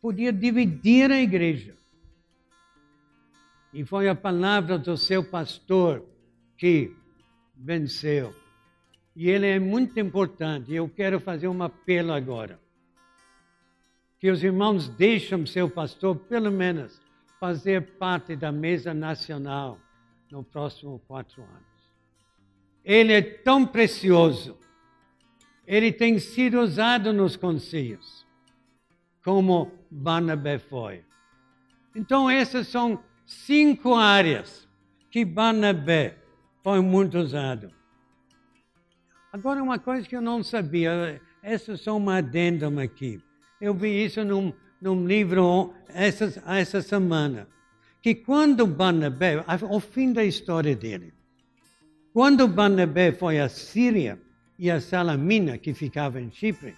podia 0.00 0.32
dividir 0.32 1.10
a 1.10 1.20
igreja. 1.20 1.76
E 3.70 3.84
foi 3.84 4.08
a 4.08 4.14
palavra 4.14 4.78
do 4.78 4.96
seu 4.96 5.22
pastor 5.22 6.08
que 6.56 6.96
venceu. 7.62 8.34
E 9.14 9.28
ele 9.28 9.46
é 9.46 9.58
muito 9.58 9.98
importante. 10.00 10.72
Eu 10.72 10.88
quero 10.88 11.20
fazer 11.20 11.48
um 11.48 11.62
apelo 11.62 12.12
agora 12.12 12.58
que 14.18 14.30
os 14.30 14.44
irmãos 14.44 14.86
deixem 14.86 15.46
seu 15.46 15.68
pastor, 15.68 16.14
pelo 16.14 16.50
menos, 16.50 17.00
fazer 17.38 17.96
parte 17.96 18.36
da 18.36 18.52
mesa 18.52 18.92
nacional 18.92 19.78
no 20.30 20.44
próximo 20.44 20.98
quatro 21.08 21.42
anos. 21.42 21.70
Ele 22.84 23.14
é 23.14 23.22
tão 23.22 23.66
precioso. 23.66 24.58
Ele 25.66 25.90
tem 25.90 26.18
sido 26.18 26.60
usado 26.60 27.12
nos 27.14 27.34
conselhos, 27.34 28.26
como 29.24 29.72
Barnabé 29.90 30.58
foi. 30.58 31.02
Então, 31.94 32.28
essas 32.28 32.68
são 32.68 33.02
cinco 33.24 33.94
áreas 33.94 34.68
que 35.10 35.24
Barnabé 35.24 36.19
foi 36.62 36.80
muito 36.80 37.18
usado. 37.18 37.70
Agora, 39.32 39.62
uma 39.62 39.78
coisa 39.78 40.06
que 40.08 40.16
eu 40.16 40.20
não 40.20 40.42
sabia, 40.42 41.20
essas 41.42 41.80
são 41.80 41.96
uma 41.96 42.16
adendum 42.16 42.78
aqui. 42.78 43.22
Eu 43.60 43.74
vi 43.74 44.04
isso 44.04 44.24
num, 44.24 44.52
num 44.80 45.06
livro 45.06 45.72
essa, 45.88 46.42
essa 46.46 46.82
semana. 46.82 47.46
Que 48.02 48.14
quando 48.14 48.66
Barnabé, 48.66 49.44
ao 49.46 49.78
fim 49.78 50.12
da 50.12 50.24
história 50.24 50.74
dele, 50.74 51.12
quando 52.12 52.48
Barnabé 52.48 53.12
foi 53.12 53.38
à 53.38 53.48
Síria 53.48 54.18
e 54.58 54.70
a 54.70 54.80
Salamina, 54.80 55.58
que 55.58 55.72
ficava 55.72 56.20
em 56.20 56.30
Chipre, 56.30 56.74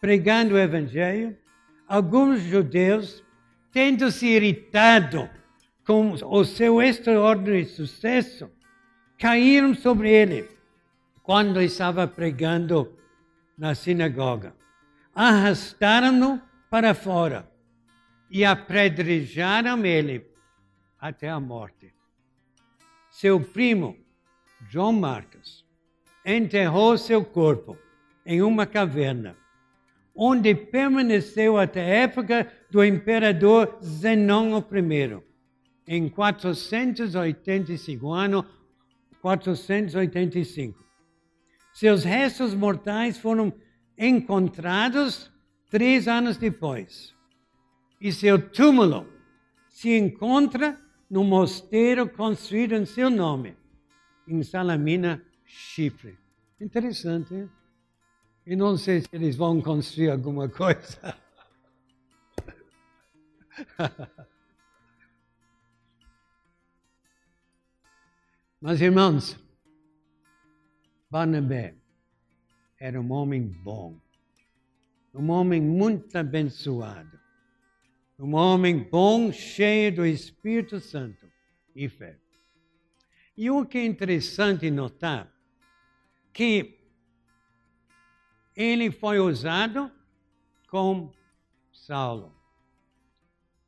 pregando 0.00 0.54
o 0.54 0.58
Evangelho, 0.58 1.36
alguns 1.86 2.40
judeus, 2.40 3.22
tendo-se 3.70 4.26
irritado 4.26 5.28
com 5.84 6.12
o 6.12 6.44
seu 6.44 6.80
extraordinário 6.80 7.66
sucesso, 7.66 8.50
caíram 9.18 9.74
sobre 9.74 10.10
ele 10.10 10.48
quando 11.22 11.60
estava 11.60 12.06
pregando 12.06 12.92
na 13.56 13.74
sinagoga 13.74 14.54
arrastaram-no 15.16 16.40
para 16.68 16.92
fora 16.92 17.50
e 18.30 18.44
apedrejaram 18.44 19.82
ele 19.86 20.26
até 21.00 21.30
a 21.30 21.40
morte. 21.40 21.94
Seu 23.08 23.40
primo, 23.40 23.96
João 24.68 24.92
Marcos, 24.92 25.64
enterrou 26.22 26.98
seu 26.98 27.24
corpo 27.24 27.78
em 28.26 28.42
uma 28.42 28.66
caverna, 28.66 29.34
onde 30.14 30.54
permaneceu 30.54 31.56
até 31.56 31.80
a 31.80 32.02
época 32.02 32.52
do 32.70 32.84
imperador 32.84 33.78
Zenon 33.82 34.58
I, 34.58 35.22
em 35.86 36.10
485 36.10 38.12
ano 38.12 38.44
485. 39.26 40.78
Seus 41.74 42.04
restos 42.04 42.54
mortais 42.54 43.18
foram 43.18 43.52
encontrados 43.98 45.32
três 45.68 46.06
anos 46.06 46.36
depois. 46.36 47.12
E 48.00 48.12
seu 48.12 48.40
túmulo 48.50 49.04
se 49.68 49.98
encontra 49.98 50.80
no 51.10 51.24
mosteiro 51.24 52.08
construído 52.08 52.76
em 52.76 52.86
seu 52.86 53.10
nome, 53.10 53.56
em 54.28 54.44
Salamina, 54.44 55.20
Chipre. 55.44 56.16
Interessante, 56.60 57.34
hein? 57.34 57.50
E 58.46 58.54
não 58.54 58.76
sei 58.76 59.00
se 59.00 59.08
eles 59.12 59.34
vão 59.34 59.60
construir 59.60 60.10
alguma 60.10 60.48
coisa. 60.48 61.16
Mas, 68.60 68.80
irmãos, 68.80 69.38
Barnabé, 71.10 71.74
era 72.80 73.00
um 73.00 73.12
homem 73.12 73.42
bom, 73.42 74.00
um 75.14 75.30
homem 75.30 75.60
muito 75.60 76.16
abençoado, 76.16 77.20
um 78.18 78.34
homem 78.34 78.78
bom, 78.78 79.30
cheio 79.30 79.94
do 79.94 80.06
Espírito 80.06 80.80
Santo 80.80 81.30
e 81.74 81.86
fé. 81.88 82.18
E 83.36 83.50
o 83.50 83.66
que 83.66 83.76
é 83.76 83.84
interessante 83.84 84.70
notar, 84.70 85.30
que 86.32 86.78
ele 88.56 88.90
foi 88.90 89.18
usado 89.18 89.92
com 90.70 91.12
Saulo. 91.70 92.34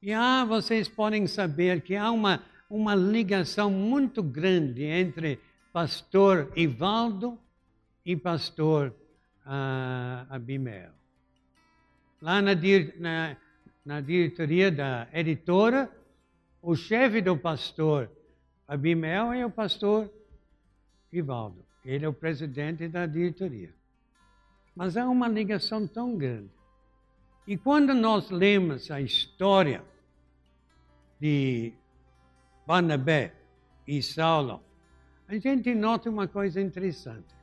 E 0.00 0.14
ah, 0.14 0.46
vocês 0.46 0.88
podem 0.88 1.26
saber 1.26 1.82
que 1.82 1.94
há 1.94 2.10
uma, 2.10 2.42
uma 2.68 2.94
ligação 2.94 3.70
muito 3.70 4.22
grande 4.22 4.84
entre 4.84 5.40
pastor 5.72 6.52
Ivaldo 6.56 7.38
e 8.04 8.16
pastor 8.16 8.94
uh, 9.46 10.26
Abimel. 10.28 10.90
Lá 12.20 12.42
na, 12.42 12.52
na, 12.98 13.36
na 13.84 14.00
diretoria 14.00 14.70
da 14.70 15.08
editora, 15.12 15.90
o 16.60 16.74
chefe 16.74 17.22
do 17.22 17.36
pastor 17.36 18.10
Abimel 18.66 19.32
é 19.32 19.46
o 19.46 19.50
pastor 19.50 20.12
Ivaldo. 21.12 21.64
Ele 21.84 22.04
é 22.04 22.08
o 22.08 22.12
presidente 22.12 22.86
da 22.88 23.06
diretoria. 23.06 23.72
Mas 24.74 24.96
há 24.96 25.08
uma 25.08 25.26
ligação 25.26 25.86
tão 25.86 26.16
grande. 26.16 26.50
E 27.46 27.56
quando 27.56 27.94
nós 27.94 28.30
lemos 28.30 28.90
a 28.90 29.00
história 29.00 29.82
de 31.18 31.72
Barnabé 32.68 33.32
e 33.86 34.02
Saulo, 34.02 34.62
a 35.26 35.38
gente 35.38 35.74
nota 35.74 36.10
uma 36.10 36.28
coisa 36.28 36.60
interessante. 36.60 37.34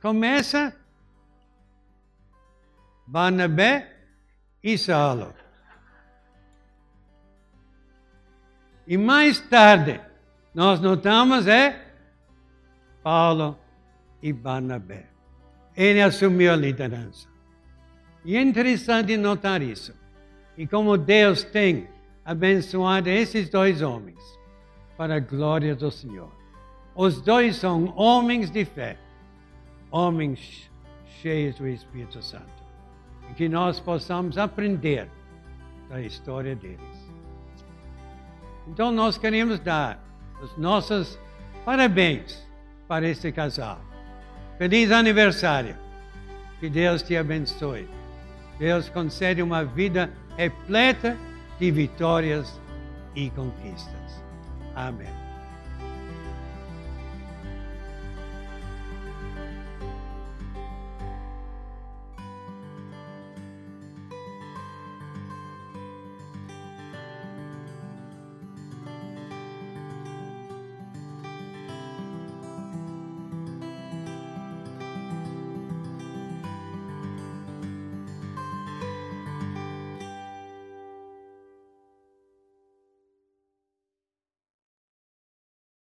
Começa 0.00 0.72
Barnabé 3.04 3.92
e 4.62 4.78
Saulo. 4.78 5.34
E 8.86 8.96
mais 8.96 9.40
tarde, 9.40 10.00
nós 10.54 10.78
notamos 10.78 11.48
é 11.48 11.84
Paulo 13.02 13.58
e 14.22 14.32
Barnabé. 14.32 15.08
Ele 15.76 16.00
assumiu 16.00 16.52
a 16.52 16.56
liderança. 16.56 17.26
E 18.24 18.36
é 18.36 18.40
interessante 18.40 19.16
notar 19.16 19.60
isso. 19.60 19.92
E 20.56 20.68
como 20.68 20.96
Deus 20.96 21.42
tem 21.42 21.88
abençoado 22.24 23.08
esses 23.08 23.48
dois 23.48 23.82
homens 23.82 24.40
para 25.02 25.16
a 25.16 25.18
glória 25.18 25.74
do 25.74 25.90
Senhor. 25.90 26.30
Os 26.94 27.20
dois 27.20 27.56
são 27.56 27.92
homens 27.96 28.52
de 28.52 28.64
fé, 28.64 28.96
homens 29.90 30.70
cheios 31.20 31.56
do 31.56 31.66
Espírito 31.66 32.22
Santo. 32.22 32.62
E 33.28 33.34
que 33.34 33.48
nós 33.48 33.80
possamos 33.80 34.38
aprender 34.38 35.10
da 35.88 36.00
história 36.00 36.54
deles. 36.54 36.78
Então 38.68 38.92
nós 38.92 39.18
queremos 39.18 39.58
dar 39.58 40.00
os 40.40 40.56
nossos 40.56 41.18
parabéns 41.64 42.40
para 42.86 43.08
esse 43.08 43.32
casal. 43.32 43.80
Feliz 44.56 44.92
aniversário. 44.92 45.74
Que 46.60 46.70
Deus 46.70 47.02
te 47.02 47.16
abençoe. 47.16 47.88
Deus 48.56 48.88
concede 48.88 49.42
uma 49.42 49.64
vida 49.64 50.12
repleta 50.36 51.18
de 51.58 51.72
vitórias 51.72 52.60
e 53.16 53.30
conquistas. 53.30 54.01
Amém. 54.74 55.21